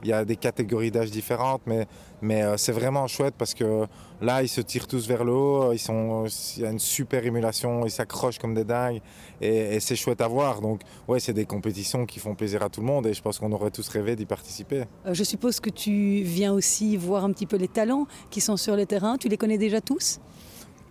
il 0.03 0.09
y 0.09 0.13
a 0.13 0.25
des 0.25 0.37
catégories 0.37 0.91
d'âge 0.91 1.11
différentes, 1.11 1.63
mais, 1.67 1.87
mais 2.23 2.45
c'est 2.57 2.73
vraiment 2.73 3.07
chouette 3.07 3.35
parce 3.37 3.55
que 3.55 3.87
là 4.21 4.43
ils 4.43 4.49
se 4.49 4.61
tirent 4.61 4.87
tous 4.87 5.07
vers 5.07 5.25
le 5.25 5.33
haut, 5.33 5.73
ils 5.73 5.79
sont, 5.79 6.27
il 6.57 6.63
y 6.63 6.67
a 6.67 6.71
une 6.71 6.79
super 6.79 7.25
émulation, 7.25 7.85
ils 7.85 7.91
s'accrochent 7.91 8.39
comme 8.39 8.55
des 8.55 8.65
dingues 8.65 9.01
et, 9.41 9.81
c'est 9.81 9.97
chouette 9.97 10.21
à 10.21 10.29
voir. 10.29 10.61
Donc 10.61 10.81
ouais, 11.07 11.21
c'est 11.21 11.33
des 11.33 11.47
compétitions 11.47 12.07
qui 12.07 12.19
font 12.19 12.35
plaisir 12.35 12.63
à 12.63 12.69
tout 12.69 12.81
le 12.81 12.87
monde 12.87 13.07
et 13.07 13.15
je 13.15 13.23
pense 13.23 13.39
qu'on 13.39 13.53
aurait 13.53 13.71
tous 13.71 13.89
rêvé 13.89 14.17
d'y 14.17 14.27
participer. 14.27 14.85
Euh, 15.07 15.15
je 15.15 15.25
suppose 15.25 15.61
que 15.61 15.71
tu 15.71 16.23
viens 16.23 16.53
aussi 16.53 16.97
voir 16.97 17.25
un 17.25 17.33
petit 17.33 17.47
peu 17.47 17.57
les 17.57 17.69
talents 17.69 18.07
qui 18.31 18.41
sont 18.41 18.57
sur 18.57 18.77
le 18.77 18.87
terrain. 18.87 19.17
Tu 19.17 19.29
les 19.29 19.37
connais 19.37 19.59
déjà 19.59 19.81
tous? 19.81 20.21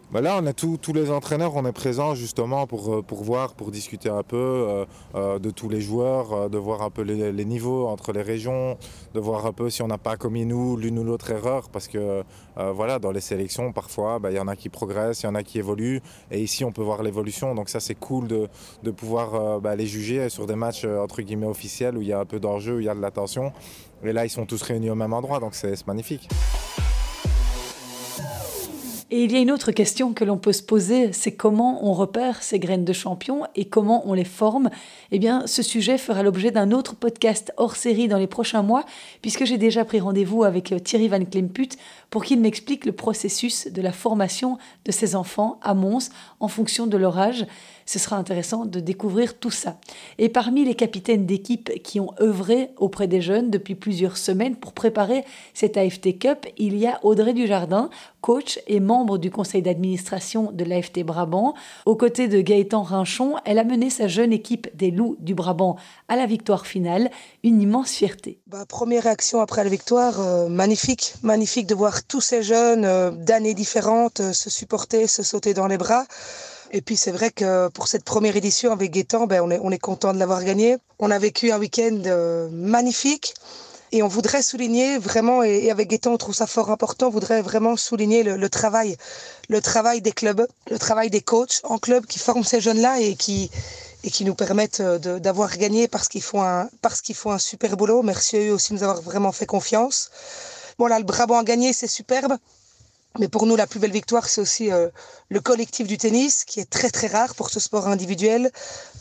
Bah 0.09 0.21
là, 0.21 0.39
on 0.41 0.45
a 0.45 0.53
tous 0.53 0.93
les 0.93 1.11
entraîneurs, 1.11 1.57
on 1.57 1.65
est 1.65 1.73
présents 1.73 2.15
justement 2.15 2.65
pour, 2.65 2.93
euh, 2.93 3.03
voir, 3.11 3.55
pour 3.55 3.71
discuter 3.71 4.07
un 4.07 4.23
peu 4.23 4.37
euh, 4.37 4.85
euh, 5.15 5.37
de 5.37 5.49
tous 5.49 5.67
les 5.67 5.81
joueurs, 5.81 6.49
de 6.49 6.57
voir 6.57 6.81
un 6.81 6.89
peu 6.89 7.01
les, 7.01 7.45
niveaux 7.45 7.87
entre 7.87 8.13
les 8.13 8.21
régions, 8.21 8.77
de 9.13 9.19
voir 9.19 9.45
un 9.45 9.51
peu 9.51 9.69
si 9.69 9.81
on 9.81 9.87
n'a 9.87 9.97
pas 9.97 10.15
commis 10.15 10.45
nous 10.45 10.77
l'une 10.77 10.97
ou 10.99 11.03
l'autre 11.03 11.31
erreur, 11.31 11.69
parce 11.69 11.89
que 11.89 12.23
voilà, 12.55 12.99
dans 12.99 13.11
les 13.11 13.21
sélections, 13.21 13.71
parfois, 13.73 14.19
bah, 14.19 14.31
il 14.31 14.37
y 14.37 14.39
en 14.39 14.47
a 14.47 14.55
qui 14.55 14.69
progressent, 14.69 15.23
il 15.23 15.25
y 15.25 15.29
en 15.29 15.35
a 15.35 15.43
qui 15.43 15.59
évoluent, 15.59 16.01
et 16.31 16.41
ici, 16.41 16.63
on 16.63 16.71
peut 16.71 16.81
voir 16.81 17.03
l'évolution. 17.03 17.53
Donc 17.53 17.69
ça, 17.69 17.79
c'est 17.79 17.95
cool 17.95 18.27
de, 18.27 18.47
de 18.83 18.91
pouvoir 18.91 19.59
bah, 19.59 19.75
les 19.75 19.87
juger 19.87 20.29
sur 20.29 20.47
des 20.47 20.55
matchs 20.55 20.85
entre 20.85 21.21
guillemets 21.21 21.47
officiels 21.47 21.97
où 21.97 22.01
il 22.01 22.07
y 22.07 22.13
a 22.13 22.19
un 22.19 22.25
peu 22.25 22.39
d'enjeu, 22.39 22.77
où 22.77 22.79
il 22.79 22.85
y 22.85 22.89
a 22.89 22.95
de 22.95 23.01
l'attention. 23.01 23.51
Et 24.03 24.13
là, 24.13 24.25
ils 24.25 24.29
sont 24.29 24.45
tous 24.45 24.61
réunis 24.61 24.89
au 24.89 24.95
même 24.95 25.13
endroit, 25.13 25.39
donc 25.39 25.53
c'est 25.53 25.85
magnifique. 25.85 26.29
Et 29.09 29.23
il 29.23 29.31
y 29.31 29.37
a 29.37 29.39
une 29.39 29.51
autre 29.51 29.71
question 29.71 30.11
que 30.11 30.25
l'on 30.25 30.37
peut 30.37 30.51
se 30.51 30.61
poser, 30.61 31.13
c'est 31.13 31.33
comment 31.33 31.87
on 31.87 31.93
repère 31.93 32.43
ces 32.43 32.59
graines 32.59 32.83
de 32.83 32.91
champion 32.91 33.43
et 33.55 33.63
comment 33.63 34.03
on 34.05 34.11
les 34.11 34.25
forme. 34.25 34.69
Eh 35.13 35.19
bien, 35.19 35.47
ce 35.47 35.63
sujet 35.63 35.97
fera 35.97 36.23
l'objet 36.23 36.51
d'un 36.51 36.73
autre 36.73 36.93
podcast 36.93 37.53
hors 37.55 37.77
série 37.77 38.09
dans 38.09 38.17
les 38.17 38.27
prochains 38.27 38.63
mois, 38.63 38.83
puisque 39.21 39.45
j'ai 39.45 39.57
déjà 39.57 39.85
pris 39.85 40.01
rendez-vous 40.01 40.43
avec 40.43 40.73
euh, 40.73 40.79
Thierry 40.79 41.07
Van 41.07 41.23
Klemput 41.23 41.69
pour 42.09 42.25
qu'il 42.25 42.41
m'explique 42.41 42.85
le 42.85 42.91
processus 42.91 43.71
de 43.71 43.81
la 43.81 43.93
formation 43.93 44.57
de 44.83 44.91
ces 44.91 45.15
enfants 45.15 45.57
à 45.63 45.73
Mons 45.73 46.09
en 46.41 46.49
fonction 46.49 46.85
de 46.85 46.97
leur 46.97 47.17
âge 47.17 47.45
ce 47.87 47.97
sera 47.97 48.17
intéressant 48.17 48.65
de 48.65 48.79
découvrir 48.79 49.39
tout 49.39 49.49
ça. 49.49 49.79
Et 50.19 50.29
parmi 50.29 50.63
les 50.63 50.75
capitaines 50.75 51.25
d'équipe 51.25 51.71
qui 51.81 51.99
ont 51.99 52.13
œuvré 52.21 52.69
auprès 52.77 53.07
des 53.07 53.21
jeunes 53.21 53.49
depuis 53.49 53.73
plusieurs 53.73 54.17
semaines 54.17 54.55
pour 54.55 54.73
préparer 54.73 55.23
cette 55.55 55.77
AFT 55.77 56.19
Cup, 56.19 56.45
il 56.57 56.77
y 56.77 56.85
a 56.85 56.99
Audrey 57.03 57.33
Dujardin, 57.33 57.89
coach 58.21 58.59
et 58.67 58.81
membre 58.81 59.17
du 59.17 59.31
conseil 59.31 59.61
d'administration 59.61 60.51
de 60.51 60.63
l'AFT 60.65 61.03
Brabant. 61.03 61.55
Aux 61.85 61.95
côtés 61.95 62.27
de 62.27 62.41
Gaëtan 62.41 62.83
Rinchon, 62.83 63.35
elle 63.45 63.57
a 63.57 63.63
mené 63.63 63.89
sa 63.89 64.07
jeune 64.07 64.33
équipe 64.33 64.69
des 64.75 64.91
Loups 64.91 65.15
du 65.19 65.33
Brabant 65.33 65.77
à 66.09 66.17
la 66.17 66.25
victoire 66.25 66.67
finale, 66.67 67.09
une 67.43 67.61
immense 67.61 67.91
fierté. 67.91 68.39
Bah, 68.47 68.65
première 68.67 69.03
réaction 69.03 69.39
après 69.39 69.63
la 69.63 69.69
victoire, 69.69 70.19
euh, 70.19 70.49
magnifique, 70.49 71.13
magnifique 71.23 71.67
de 71.67 71.75
voir 71.75 72.03
tous 72.05 72.21
ces 72.21 72.43
jeunes 72.43 72.83
euh, 72.83 73.11
d'années 73.11 73.53
différentes 73.53 74.19
euh, 74.19 74.33
se 74.33 74.49
supporter, 74.49 75.07
se 75.07 75.23
sauter 75.23 75.53
dans 75.53 75.67
les 75.67 75.77
bras. 75.77 76.05
Et 76.71 76.81
puis 76.81 76.97
c'est 76.97 77.11
vrai 77.11 77.31
que 77.31 77.69
pour 77.69 77.87
cette 77.87 78.03
première 78.03 78.35
édition 78.35 78.71
avec 78.71 78.91
Gaëtan, 78.91 79.25
ben, 79.25 79.41
on, 79.41 79.51
est, 79.51 79.59
on 79.61 79.71
est 79.71 79.79
content 79.79 80.13
de 80.13 80.19
l'avoir 80.19 80.43
gagné. 80.43 80.77
On 80.99 81.11
a 81.11 81.19
vécu 81.19 81.51
un 81.51 81.59
week-end 81.59 82.01
euh, 82.05 82.49
magnifique. 82.51 83.33
Et 83.93 84.03
on 84.03 84.09
voudrait 84.09 84.41
souligner 84.41 84.97
vraiment, 84.97 85.43
et, 85.43 85.71
avec 85.71 85.89
Gaëtan, 85.89 86.11
on 86.11 86.17
trouve 86.17 86.35
ça 86.35 86.45
fort 86.45 86.71
important, 86.71 87.07
on 87.07 87.09
voudrait 87.09 87.41
vraiment 87.41 87.77
souligner 87.77 88.21
le, 88.21 88.49
travail, 88.49 88.97
le 89.47 89.61
travail 89.61 90.01
des 90.01 90.11
clubs, 90.11 90.45
le 90.69 90.77
travail 90.77 91.09
des 91.09 91.21
coachs 91.21 91.61
en 91.63 91.77
club 91.77 92.05
qui 92.05 92.19
forment 92.19 92.43
ces 92.43 92.59
jeunes-là 92.59 92.99
et 92.99 93.15
qui, 93.15 93.49
et 94.03 94.11
qui 94.11 94.25
nous 94.25 94.35
permettent 94.35 94.81
d'avoir 94.81 95.55
gagné 95.55 95.87
parce 95.87 96.09
qu'ils 96.09 96.21
font 96.21 96.43
un, 96.43 96.69
parce 96.81 96.99
qu'ils 96.99 97.15
font 97.15 97.31
un 97.31 97.39
super 97.39 97.77
boulot. 97.77 98.03
Merci 98.03 98.35
à 98.35 98.39
eux 98.41 98.53
aussi 98.53 98.73
de 98.73 98.79
nous 98.79 98.83
avoir 98.83 99.01
vraiment 99.01 99.31
fait 99.31 99.45
confiance. 99.45 100.11
Bon 100.77 100.87
là, 100.87 100.99
le 100.99 101.05
Brabant 101.05 101.39
a 101.39 101.43
gagné, 101.45 101.71
c'est 101.71 101.87
superbe. 101.87 102.35
Mais 103.19 103.27
pour 103.27 103.45
nous, 103.45 103.55
la 103.55 103.67
plus 103.67 103.79
belle 103.79 103.91
victoire, 103.91 104.27
c'est 104.29 104.41
aussi 104.41 104.71
euh, 104.71 104.89
le 105.29 105.39
collectif 105.39 105.87
du 105.87 105.97
tennis, 105.97 106.45
qui 106.45 106.59
est 106.59 106.69
très 106.69 106.89
très 106.89 107.07
rare 107.07 107.35
pour 107.35 107.49
ce 107.49 107.59
sport 107.59 107.87
individuel. 107.87 108.51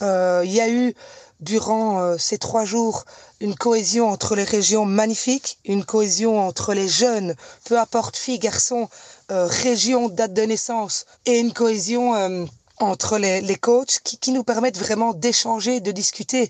Euh, 0.02 0.42
il 0.44 0.52
y 0.52 0.61
a 0.61 0.70
eu, 0.70 0.94
durant 1.40 2.00
euh, 2.00 2.16
ces 2.18 2.38
trois 2.38 2.64
jours, 2.64 3.05
une 3.40 3.55
cohésion 3.55 4.09
entre 4.09 4.35
les 4.35 4.44
régions 4.44 4.87
magnifiques, 4.87 5.59
une 5.66 5.85
cohésion 5.85 6.40
entre 6.40 6.72
les 6.72 6.88
jeunes, 6.88 7.35
peu 7.64 7.79
importe 7.79 8.16
filles, 8.16 8.38
garçons, 8.38 8.88
région, 9.29 10.09
date 10.09 10.33
de 10.33 10.42
naissance, 10.42 11.05
et 11.26 11.38
une 11.38 11.52
cohésion 11.52 12.46
entre 12.79 13.18
les, 13.18 13.40
les 13.40 13.57
coachs 13.57 13.98
qui, 14.05 14.18
qui, 14.18 14.31
nous 14.31 14.44
permettent 14.44 14.79
vraiment 14.79 15.12
d'échanger, 15.12 15.81
de 15.81 15.90
discuter 15.90 16.48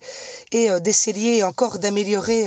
et 0.52 0.68
d'essayer 0.80 1.42
encore 1.42 1.78
d'améliorer 1.78 2.46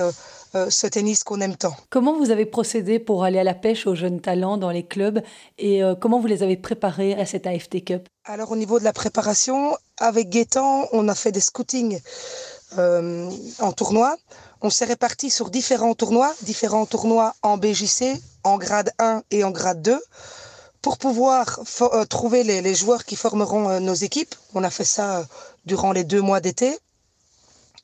ce 0.54 0.88
tennis 0.88 1.24
qu'on 1.24 1.42
aime 1.42 1.56
tant. 1.56 1.76
Comment 1.90 2.18
vous 2.18 2.32
avez 2.32 2.46
procédé 2.46 3.00
pour 3.00 3.24
aller 3.24 3.40
à 3.40 3.44
la 3.44 3.54
pêche 3.54 3.86
aux 3.86 3.96
jeunes 3.96 4.20
talents 4.20 4.58
dans 4.58 4.72
les 4.72 4.86
clubs 4.86 5.22
et 5.58 5.84
euh, 5.84 5.96
comment 5.96 6.20
vous 6.20 6.28
les 6.28 6.44
avez 6.44 6.58
préparés 6.58 7.14
à 7.14 7.26
cette 7.26 7.46
AFT 7.46 7.84
Cup? 7.84 8.08
Alors 8.26 8.52
au 8.52 8.56
niveau 8.56 8.80
de 8.80 8.84
la 8.84 8.94
préparation, 8.94 9.78
avec 9.98 10.30
Gaëtan, 10.30 10.88
on 10.92 11.08
a 11.08 11.16
fait 11.16 11.32
des 11.32 11.40
scootings 11.40 12.00
euh, 12.78 13.30
en 13.60 13.72
tournoi. 13.72 14.16
On 14.62 14.70
s'est 14.70 14.86
répartis 14.86 15.30
sur 15.30 15.50
différents 15.50 15.96
tournois, 15.96 16.34
différents 16.42 16.86
tournois 16.86 17.34
en 17.44 17.58
BJC, 17.58 18.20
en 18.44 18.58
grade 18.58 18.92
1 19.00 19.24
et 19.32 19.44
en 19.44 19.52
grade 19.52 19.82
2 19.82 20.02
pour 20.82 20.98
pouvoir 20.98 21.60
trouver 22.10 22.44
les, 22.44 22.62
les, 22.62 22.74
joueurs 22.74 23.04
qui 23.04 23.18
formeront 23.18 23.82
nos 23.82 23.94
équipes. 23.94 24.34
On 24.54 24.64
a 24.64 24.70
fait 24.70 24.86
ça 24.86 25.26
durant 25.66 25.92
les 25.92 26.06
deux 26.06 26.22
mois 26.22 26.40
d'été. 26.40 26.78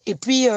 Et 0.06 0.16
puis, 0.16 0.48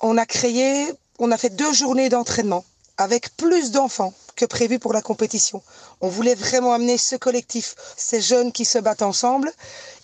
on 0.00 0.16
a 0.16 0.26
créé, 0.26 0.86
on 1.20 1.30
a 1.30 1.36
fait 1.38 1.50
deux 1.50 1.72
journées 1.72 2.08
d'entraînement 2.08 2.64
avec 2.96 3.36
plus 3.36 3.70
d'enfants 3.70 4.14
que 4.36 4.46
prévu 4.46 4.78
pour 4.78 4.94
la 4.94 5.02
compétition. 5.02 5.62
On 6.00 6.08
voulait 6.08 6.34
vraiment 6.34 6.72
amener 6.72 6.96
ce 6.96 7.14
collectif, 7.14 7.74
ces 7.96 8.22
jeunes 8.22 8.52
qui 8.52 8.64
se 8.64 8.78
battent 8.78 9.02
ensemble. 9.02 9.52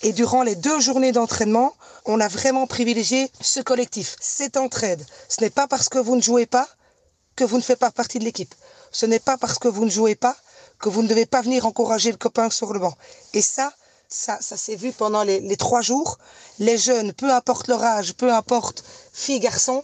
Et 0.02 0.12
durant 0.12 0.42
les 0.42 0.55
deux 0.55 0.79
journées 0.79 1.12
d'entraînement, 1.12 1.74
on 2.05 2.20
a 2.20 2.29
vraiment 2.29 2.66
privilégié 2.66 3.31
ce 3.40 3.61
collectif, 3.61 4.16
cette 4.20 4.59
entraide. 4.59 5.05
Ce 5.29 5.40
n'est 5.40 5.50
pas 5.50 5.66
parce 5.66 5.88
que 5.88 5.98
vous 5.98 6.16
ne 6.16 6.20
jouez 6.22 6.44
pas 6.46 6.68
que 7.35 7.44
vous 7.44 7.57
ne 7.57 7.62
faites 7.62 7.79
pas 7.79 7.90
partie 7.90 8.18
de 8.18 8.24
l'équipe. 8.24 8.55
Ce 8.92 9.07
n'est 9.07 9.18
pas 9.18 9.38
parce 9.38 9.59
que 9.59 9.68
vous 9.68 9.87
ne 9.87 9.90
jouez 9.90 10.14
pas 10.16 10.37
que 10.79 10.90
vous 10.90 11.02
ne 11.02 11.09
devez 11.09 11.26
pas 11.26 11.40
venir 11.40 11.64
encourager 11.64 12.11
le 12.11 12.18
copain 12.18 12.50
sur 12.50 12.74
le 12.74 12.79
banc. 12.79 12.94
Et 13.33 13.40
ça, 13.40 13.72
ça, 14.09 14.37
ça 14.42 14.59
s'est 14.59 14.76
vu 14.76 14.92
pendant 14.92 15.22
les, 15.22 15.57
trois 15.57 15.81
jours. 15.81 16.18
Les 16.59 16.76
jeunes, 16.76 17.14
peu 17.14 17.33
importe 17.33 17.68
leur 17.68 17.83
âge, 17.83 18.14
peu 18.14 18.33
importe 18.33 18.85
filles, 19.14 19.40
garçons, 19.40 19.83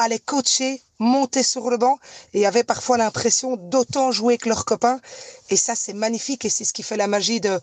allaient 0.00 0.18
coacher, 0.18 0.82
monter 0.98 1.42
sur 1.42 1.68
le 1.70 1.76
banc 1.76 1.98
et 2.34 2.46
avaient 2.46 2.64
parfois 2.64 2.96
l'impression 2.96 3.56
d'autant 3.56 4.10
jouer 4.12 4.38
que 4.38 4.48
leurs 4.48 4.64
copains. 4.64 4.98
Et 5.50 5.56
ça, 5.56 5.74
c'est 5.74 5.92
magnifique 5.92 6.44
et 6.44 6.50
c'est 6.50 6.64
ce 6.64 6.72
qui 6.72 6.82
fait 6.82 6.96
la 6.96 7.06
magie 7.06 7.40
de, 7.40 7.60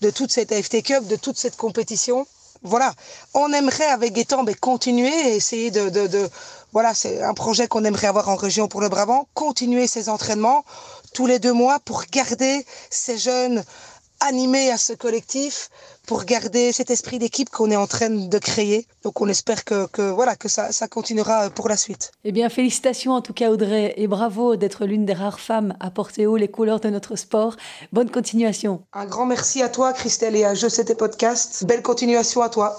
de 0.00 0.10
toute 0.10 0.32
cette 0.32 0.50
AFT 0.52 0.82
Cup, 0.82 1.06
de 1.06 1.16
toute 1.16 1.38
cette 1.38 1.56
compétition. 1.56 2.26
Voilà, 2.64 2.92
on 3.34 3.52
aimerait 3.52 3.86
avec 3.86 4.12
Gaëtan 4.12 4.44
ben, 4.44 4.54
continuer 4.54 5.12
et 5.30 5.36
essayer 5.36 5.70
de, 5.70 5.88
de, 5.88 6.06
de 6.06 6.28
voilà, 6.72 6.94
c'est 6.94 7.22
un 7.22 7.34
projet 7.34 7.68
qu'on 7.68 7.84
aimerait 7.84 8.06
avoir 8.06 8.28
en 8.28 8.36
région 8.36 8.66
pour 8.68 8.80
le 8.80 8.88
Brabant, 8.88 9.28
continuer 9.34 9.86
ces 9.86 10.08
entraînements 10.08 10.64
tous 11.12 11.26
les 11.26 11.38
deux 11.38 11.52
mois 11.52 11.78
pour 11.80 12.04
garder 12.10 12.64
ces 12.90 13.18
jeunes 13.18 13.64
animés 14.22 14.70
à 14.70 14.78
ce 14.78 14.92
collectif, 14.92 15.70
pour 16.06 16.24
garder 16.24 16.72
cet 16.72 16.90
esprit 16.90 17.18
d'équipe 17.18 17.48
qu'on 17.48 17.70
est 17.70 17.76
en 17.76 17.86
train 17.86 18.10
de 18.10 18.38
créer. 18.38 18.86
Donc 19.04 19.20
on 19.20 19.28
espère 19.28 19.64
que, 19.64 19.86
que 19.86 20.02
voilà 20.02 20.36
que 20.36 20.48
ça, 20.48 20.72
ça, 20.72 20.88
continuera 20.88 21.50
pour 21.50 21.68
la 21.68 21.76
suite. 21.76 22.12
Eh 22.24 22.32
bien 22.32 22.48
félicitations 22.48 23.12
en 23.12 23.22
tout 23.22 23.32
cas 23.32 23.50
Audrey 23.50 23.94
et 23.96 24.06
bravo 24.06 24.56
d'être 24.56 24.84
l'une 24.84 25.06
des 25.06 25.12
rares 25.12 25.40
femmes 25.40 25.74
à 25.80 25.90
porter 25.90 26.26
haut 26.26 26.36
les 26.36 26.48
couleurs 26.48 26.80
de 26.80 26.90
notre 26.90 27.16
sport. 27.16 27.56
Bonne 27.92 28.10
continuation. 28.10 28.82
Un 28.92 29.06
grand 29.06 29.26
merci 29.26 29.62
à 29.62 29.68
toi 29.68 29.92
Christelle 29.92 30.36
et 30.36 30.44
à 30.44 30.54
Je 30.54 30.68
C'était 30.68 30.94
Podcast. 30.94 31.64
Belle 31.66 31.82
continuation 31.82 32.42
à 32.42 32.48
toi. 32.48 32.78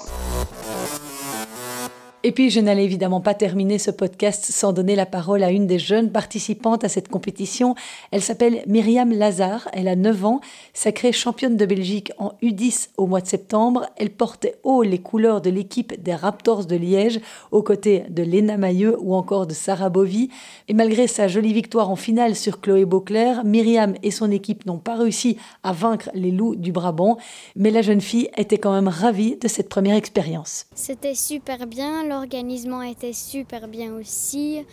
Et 2.25 2.31
puis, 2.31 2.49
je 2.49 2.61
n'allais 2.61 2.85
évidemment 2.85 3.19
pas 3.19 3.33
terminer 3.33 3.77
ce 3.77 3.91
podcast 3.91 4.45
sans 4.45 4.71
donner 4.71 4.95
la 4.95 5.05
parole 5.05 5.43
à 5.43 5.51
une 5.51 5.67
des 5.67 5.77
jeunes 5.77 6.09
participantes 6.09 6.85
à 6.85 6.89
cette 6.89 7.09
compétition. 7.09 7.75
Elle 8.11 8.21
s'appelle 8.21 8.63
Myriam 8.65 9.11
Lazare, 9.11 9.67
elle 9.73 9.89
a 9.89 9.97
9 9.97 10.23
ans, 10.23 10.39
sacrée 10.73 11.11
championne 11.11 11.57
de 11.57 11.65
Belgique 11.65 12.13
en 12.19 12.31
U10 12.41 12.91
au 12.95 13.07
mois 13.07 13.19
de 13.19 13.27
septembre. 13.27 13.87
Elle 13.97 14.09
portait 14.09 14.55
haut 14.63 14.83
les 14.83 14.99
couleurs 14.99 15.41
de 15.41 15.49
l'équipe 15.49 16.01
des 16.01 16.15
Raptors 16.15 16.65
de 16.65 16.77
Liège, 16.77 17.19
aux 17.51 17.61
côtés 17.61 18.05
de 18.09 18.23
Léna 18.23 18.55
Mailleux 18.55 18.97
ou 19.01 19.15
encore 19.15 19.45
de 19.45 19.53
Sarah 19.53 19.89
Bovy. 19.89 20.29
Et 20.69 20.73
malgré 20.73 21.07
sa 21.07 21.27
jolie 21.27 21.51
victoire 21.51 21.89
en 21.89 21.97
finale 21.97 22.35
sur 22.35 22.61
Chloé 22.61 22.85
Beauclerc, 22.85 23.43
Myriam 23.43 23.95
et 24.01 24.11
son 24.11 24.31
équipe 24.31 24.65
n'ont 24.65 24.77
pas 24.77 24.95
réussi 24.95 25.35
à 25.61 25.73
vaincre 25.73 26.09
les 26.13 26.31
loups 26.31 26.55
du 26.55 26.71
Brabant. 26.71 27.17
Mais 27.57 27.69
la 27.69 27.81
jeune 27.81 27.99
fille 27.99 28.29
était 28.37 28.59
quand 28.59 28.71
même 28.71 28.87
ravie 28.87 29.35
de 29.35 29.49
cette 29.49 29.67
première 29.67 29.97
expérience. 29.97 30.67
C'était 30.73 31.15
super 31.15 31.67
bien 31.67 32.12
l'organisation 32.13 32.81
était 32.81 33.13
super 33.13 33.67
bien 33.67 33.93
aussi. 33.93 34.63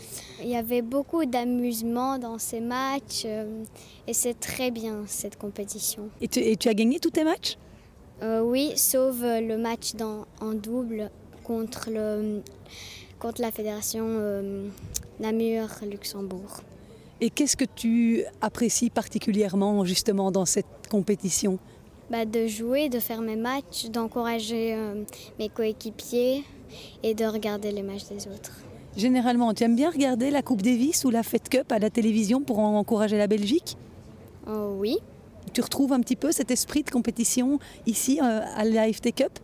Il 0.40 0.48
y 0.48 0.56
avait 0.56 0.82
beaucoup 0.82 1.24
d'amusement 1.24 2.18
dans 2.18 2.38
ces 2.38 2.60
matchs 2.60 3.22
euh, 3.24 3.64
et 4.06 4.12
c'est 4.12 4.38
très 4.38 4.70
bien 4.70 5.04
cette 5.06 5.36
compétition. 5.38 6.08
Et 6.20 6.28
tu, 6.28 6.40
et 6.40 6.56
tu 6.56 6.68
as 6.68 6.74
gagné 6.74 6.98
tous 6.98 7.10
tes 7.10 7.24
matchs? 7.24 7.56
Euh, 8.22 8.40
Oui, 8.42 8.72
sauf 8.76 9.16
le 9.22 9.56
match 9.56 9.94
dans, 9.94 10.26
en 10.40 10.52
double 10.52 11.10
contre, 11.44 11.90
le, 11.90 12.42
contre 13.18 13.40
la 13.40 13.50
fédération 13.50 14.04
euh, 14.06 14.68
Namur-Luxembourg. 15.20 16.60
Et 17.22 17.28
qu'est-ce 17.30 17.56
que 17.56 17.64
tu 17.64 18.24
apprécies 18.40 18.90
particulièrement 18.90 19.84
justement 19.84 20.30
dans 20.30 20.46
cette 20.46 20.88
compétition? 20.90 21.58
Bah, 22.10 22.24
De 22.24 22.46
jouer, 22.46 22.88
de 22.88 22.98
faire 22.98 23.20
mes 23.20 23.36
matchs, 23.36 23.86
d'encourager 23.90 24.74
euh, 24.74 25.04
mes 25.38 25.48
coéquipiers 25.48 26.44
et 27.02 27.14
de 27.14 27.24
regarder 27.24 27.72
les 27.72 27.82
matchs 27.82 28.06
des 28.08 28.26
autres. 28.28 28.52
Généralement, 28.96 29.54
tu 29.54 29.64
aimes 29.64 29.76
bien 29.76 29.90
regarder 29.90 30.30
la 30.30 30.42
Coupe 30.42 30.62
Davis 30.62 31.04
ou 31.04 31.10
la 31.10 31.22
Fed 31.22 31.48
Cup 31.48 31.70
à 31.70 31.78
la 31.78 31.90
télévision 31.90 32.42
pour 32.42 32.58
encourager 32.58 33.16
la 33.18 33.26
Belgique? 33.26 33.76
Euh, 34.48 34.74
Oui. 34.76 34.98
Tu 35.52 35.60
retrouves 35.60 35.92
un 35.92 36.00
petit 36.00 36.16
peu 36.16 36.32
cet 36.32 36.50
esprit 36.50 36.82
de 36.82 36.90
compétition 36.90 37.58
ici 37.86 38.20
euh, 38.22 38.40
à 38.56 38.64
la 38.64 38.92
FT 38.92 39.12
Cup? 39.14 39.38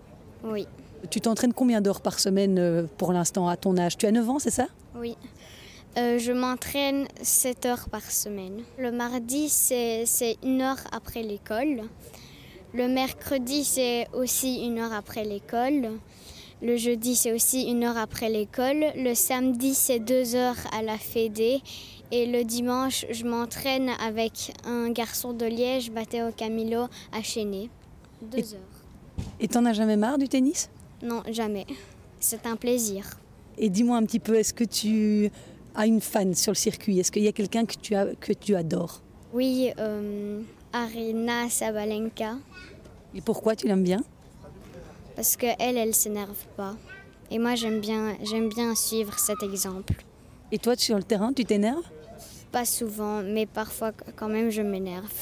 Oui. 0.45 0.67
Tu 1.11 1.21
t'entraînes 1.21 1.53
combien 1.53 1.81
d'heures 1.81 2.01
par 2.01 2.19
semaine 2.19 2.59
euh, 2.59 2.87
pour 2.99 3.13
l'instant 3.13 3.49
à 3.49 3.57
ton 3.57 3.77
âge? 3.77 3.97
Tu 3.97 4.07
as 4.07 4.13
9 4.13 4.31
ans, 4.31 4.39
c'est 4.39 4.51
ça? 4.51 4.67
Oui. 4.97 5.17
Euh, 5.97 6.19
je 6.19 6.33
m'entraîne 6.33 7.07
7 7.23 7.67
heures 7.67 7.89
par 7.89 8.03
semaine. 8.03 8.63
Le 8.79 8.93
mardi, 8.93 9.49
c'est 9.49 10.05
une 10.43 10.61
heure 10.61 10.81
après 10.93 11.23
l'école. 11.23 11.83
Le 12.75 12.89
mercredi, 12.89 13.65
c'est 13.65 14.07
aussi 14.13 14.67
une 14.67 14.79
heure 14.79 14.93
après 14.93 15.25
l'école. 15.25 15.93
Le 16.63 16.77
jeudi, 16.77 17.17
c'est 17.17 17.33
aussi 17.33 17.65
une 17.71 17.85
heure 17.85 17.99
après 17.99 18.31
l'école. 18.31 18.85
Le 18.97 19.15
samedi, 19.15 19.75
c'est 19.75 19.99
deux 19.99 20.35
heures 20.35 20.57
à 20.73 20.83
la 20.83 20.97
Fédé. 20.97 21.61
Et 22.13 22.25
le 22.27 22.45
dimanche, 22.45 23.05
je 23.11 23.25
m'entraîne 23.25 23.91
avec 24.05 24.53
un 24.65 24.91
garçon 24.91 25.33
de 25.33 25.45
Liège, 25.45 25.91
Matteo 25.91 26.31
Camilo, 26.35 26.85
à 27.13 27.23
Chéné. 27.23 27.69
Deux 28.23 28.39
Et- 28.39 28.55
heures. 28.55 29.25
Et 29.41 29.49
t'en 29.49 29.65
as 29.67 29.73
jamais 29.73 29.97
marre 29.97 30.19
du 30.19 30.29
tennis? 30.29 30.71
Non, 31.03 31.23
jamais. 31.31 31.67
C'est 32.21 32.47
un 32.47 32.57
plaisir. 32.57 33.19
Et 33.59 33.69
dis-moi 33.69 33.97
un 33.97 34.05
petit 34.05 34.19
peu, 34.21 34.35
est-ce 34.37 34.55
que 34.55 34.65
tu 34.65 35.31
as 35.75 35.87
une 35.87 36.01
fan 36.01 36.35
sur 36.35 36.53
le 36.53 36.57
circuit? 36.57 36.99
Est-ce 36.99 37.13
qu'il 37.13 37.23
y 37.23 37.29
a 37.29 37.33
quelqu'un 37.33 37.65
que 37.67 37.75
tu, 37.81 37.95
as, 37.95 38.07
que 38.19 38.33
tu 38.33 38.55
adores? 38.57 39.03
Oui, 39.35 39.71
euh, 39.79 40.41
Arina 40.73 41.49
Sabalenka, 41.51 42.37
Et 43.15 43.21
pourquoi 43.21 43.57
tu 43.57 43.67
l'aimes 43.67 43.83
bien? 43.85 44.03
Parce 45.17 45.37
qu'elle, 45.37 45.57
elle 45.59 45.89
ne 45.89 45.93
s'énerve 45.93 46.45
pas. 46.57 46.77
Et 47.31 47.39
moi, 47.39 47.57
j'aime 47.57 47.81
bien, 47.81 48.17
j'aime 48.23 48.49
bien 48.49 48.75
suivre 48.77 49.19
cet 49.19 49.43
exemple. 49.43 49.95
Et 50.53 50.59
toi, 50.59 50.77
sur 50.77 50.97
le 50.97 51.03
terrain, 51.03 51.33
tu 51.33 51.45
t'énerves? 51.45 51.83
Pas 52.53 52.65
souvent, 52.65 53.23
mais 53.23 53.47
parfois 53.47 53.91
quand 54.15 54.29
même, 54.29 54.51
je 54.51 54.63
m'énerve. 54.63 55.13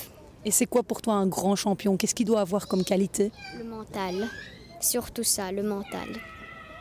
Et 0.44 0.50
c'est 0.50 0.66
quoi 0.66 0.82
pour 0.82 1.00
toi 1.00 1.14
un 1.14 1.26
grand 1.26 1.56
champion? 1.56 1.96
Qu'est-ce 1.96 2.14
qu'il 2.14 2.26
doit 2.26 2.40
avoir 2.40 2.68
comme 2.68 2.84
qualité? 2.84 3.32
Le 3.56 3.64
mental, 3.64 4.28
surtout 4.80 5.22
ça, 5.22 5.50
le 5.50 5.62
mental. 5.62 6.08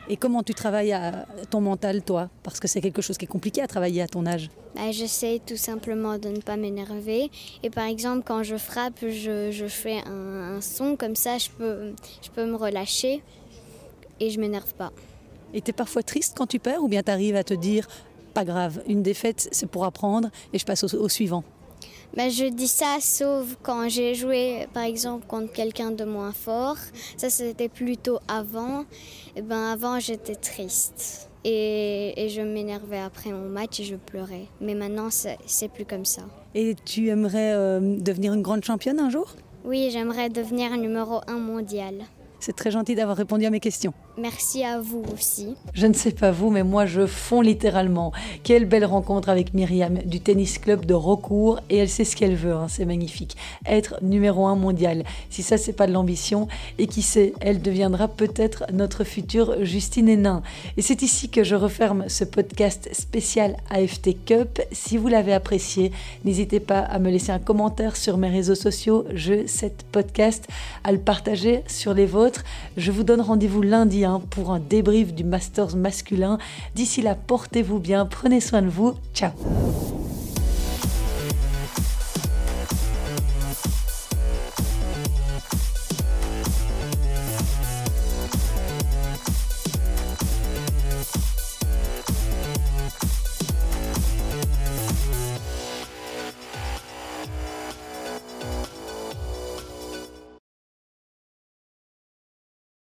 Et 0.09 0.17
comment 0.17 0.43
tu 0.43 0.53
travailles 0.53 0.91
à 0.91 1.25
ton 1.49 1.61
mental, 1.61 2.03
toi? 2.03 2.29
Parce 2.43 2.59
que 2.59 2.67
c'est 2.67 2.81
quelque 2.81 3.01
chose 3.01 3.17
qui 3.17 3.23
est 3.25 3.27
compliqué 3.27 3.61
à 3.61 3.67
travailler 3.67 4.01
à 4.01 4.07
ton 4.07 4.25
âge. 4.25 4.49
Bah, 4.75 4.91
J'essaie 4.91 5.39
tout 5.45 5.55
simplement 5.55 6.17
de 6.17 6.29
ne 6.29 6.41
pas 6.41 6.57
m'énerver. 6.57 7.31
Et 7.63 7.69
par 7.69 7.85
exemple, 7.85 8.23
quand 8.25 8.43
je 8.43 8.57
frappe, 8.57 8.99
je, 9.01 9.49
je 9.51 9.65
fais 9.67 9.99
un, 10.05 10.57
un 10.57 10.61
son 10.61 10.97
comme 10.97 11.15
ça, 11.15 11.37
je 11.37 11.49
peux, 11.57 11.93
je 12.21 12.29
peux 12.31 12.45
me 12.45 12.55
relâcher 12.55 13.23
et 14.19 14.29
je 14.29 14.39
m'énerve 14.39 14.73
pas. 14.73 14.91
Et 15.53 15.61
tu 15.61 15.69
es 15.69 15.73
parfois 15.73 16.03
triste 16.03 16.33
quand 16.37 16.47
tu 16.47 16.59
perds 16.59 16.83
ou 16.83 16.87
bien 16.89 17.01
tu 17.03 17.11
arrives 17.11 17.35
à 17.37 17.43
te 17.43 17.53
dire 17.53 17.87
pas 18.33 18.43
grave, 18.43 18.81
une 18.87 19.03
défaite 19.03 19.47
c'est 19.51 19.67
pour 19.69 19.85
apprendre 19.85 20.29
et 20.51 20.59
je 20.59 20.65
passe 20.65 20.83
au, 20.83 20.97
au 20.99 21.07
suivant? 21.07 21.43
Bah, 22.15 22.29
je 22.29 22.45
dis 22.45 22.67
ça 22.67 22.97
sauf 22.99 23.57
quand 23.63 23.89
j'ai 23.89 24.13
joué 24.13 24.67
par 24.71 24.83
exemple 24.83 25.25
contre 25.25 25.51
quelqu'un 25.51 25.89
de 25.89 26.03
moins 26.03 26.31
fort. 26.31 26.77
Ça 27.17 27.29
c'était 27.29 27.69
plutôt 27.69 28.19
avant. 28.27 28.85
Et 29.35 29.41
ben 29.41 29.71
avant 29.71 29.99
j'étais 29.99 30.35
triste 30.35 31.29
et, 31.43 32.13
et 32.23 32.29
je 32.29 32.41
m'énervais 32.41 32.99
après 32.99 33.31
mon 33.31 33.49
match 33.49 33.79
et 33.79 33.83
je 33.83 33.95
pleurais. 33.95 34.45
Mais 34.61 34.75
maintenant 34.75 35.09
c'est 35.09 35.39
c'est 35.47 35.69
plus 35.69 35.85
comme 35.85 36.05
ça. 36.05 36.21
Et 36.53 36.75
tu 36.85 37.07
aimerais 37.09 37.53
euh, 37.53 37.97
devenir 37.97 38.33
une 38.33 38.43
grande 38.43 38.63
championne 38.63 38.99
un 38.99 39.09
jour? 39.09 39.35
Oui, 39.65 39.89
j'aimerais 39.91 40.29
devenir 40.29 40.77
numéro 40.77 41.21
un 41.27 41.39
mondial. 41.39 41.95
C'est 42.39 42.55
très 42.55 42.69
gentil 42.69 42.93
d'avoir 42.93 43.17
répondu 43.17 43.45
à 43.45 43.49
mes 43.49 43.61
questions. 43.61 43.93
Merci 44.15 44.63
à 44.63 44.79
vous 44.79 45.03
aussi. 45.11 45.55
Je 45.73 45.87
ne 45.87 45.93
sais 45.93 46.11
pas 46.11 46.29
vous, 46.29 46.51
mais 46.51 46.61
moi 46.61 46.85
je 46.85 47.07
fonds 47.07 47.41
littéralement. 47.41 48.11
Quelle 48.43 48.65
belle 48.65 48.85
rencontre 48.85 49.27
avec 49.27 49.55
Myriam 49.55 49.97
du 50.05 50.19
tennis 50.19 50.59
club 50.59 50.85
de 50.85 50.93
Rocourt 50.93 51.59
et 51.71 51.77
elle 51.77 51.89
sait 51.89 52.05
ce 52.05 52.15
qu'elle 52.15 52.35
veut, 52.35 52.53
hein, 52.53 52.67
c'est 52.69 52.85
magnifique. 52.85 53.35
Être 53.65 53.95
numéro 54.03 54.45
un 54.45 54.55
mondial. 54.55 55.03
Si 55.31 55.41
ça 55.41 55.57
c'est 55.57 55.73
pas 55.73 55.87
de 55.87 55.93
l'ambition, 55.93 56.47
et 56.77 56.85
qui 56.85 57.01
sait, 57.01 57.33
elle 57.41 57.59
deviendra 57.59 58.07
peut-être 58.07 58.65
notre 58.71 59.03
future 59.03 59.63
Justine 59.65 60.07
Hénin. 60.07 60.43
Et 60.77 60.83
c'est 60.83 61.01
ici 61.01 61.29
que 61.29 61.43
je 61.43 61.55
referme 61.55 62.05
ce 62.07 62.23
podcast 62.23 62.89
spécial 62.93 63.57
AFT 63.71 64.15
Cup. 64.25 64.61
Si 64.71 64.97
vous 64.97 65.07
l'avez 65.07 65.33
apprécié, 65.33 65.91
n'hésitez 66.23 66.59
pas 66.59 66.81
à 66.81 66.99
me 66.99 67.09
laisser 67.09 67.31
un 67.31 67.39
commentaire 67.39 67.95
sur 67.95 68.17
mes 68.17 68.29
réseaux 68.29 68.53
sociaux, 68.53 69.05
je 69.15 69.47
cette 69.47 69.83
podcast, 69.91 70.47
à 70.83 70.91
le 70.91 70.99
partager 70.99 71.63
sur 71.67 71.95
les 71.95 72.05
vôtres. 72.05 72.43
Je 72.77 72.91
vous 72.91 73.03
donne 73.03 73.21
rendez-vous 73.21 73.63
lundi 73.63 74.02
hein, 74.03 74.21
pour 74.29 74.51
un 74.51 74.59
débrief 74.59 75.13
du 75.13 75.23
Masters 75.23 75.75
masculin. 75.75 76.37
D'ici 76.75 77.01
là, 77.01 77.15
portez-vous 77.15 77.79
bien, 77.79 78.05
prenez 78.05 78.39
soin 78.39 78.61
de 78.61 78.69
vous. 78.69 78.93
Ciao 79.13 79.31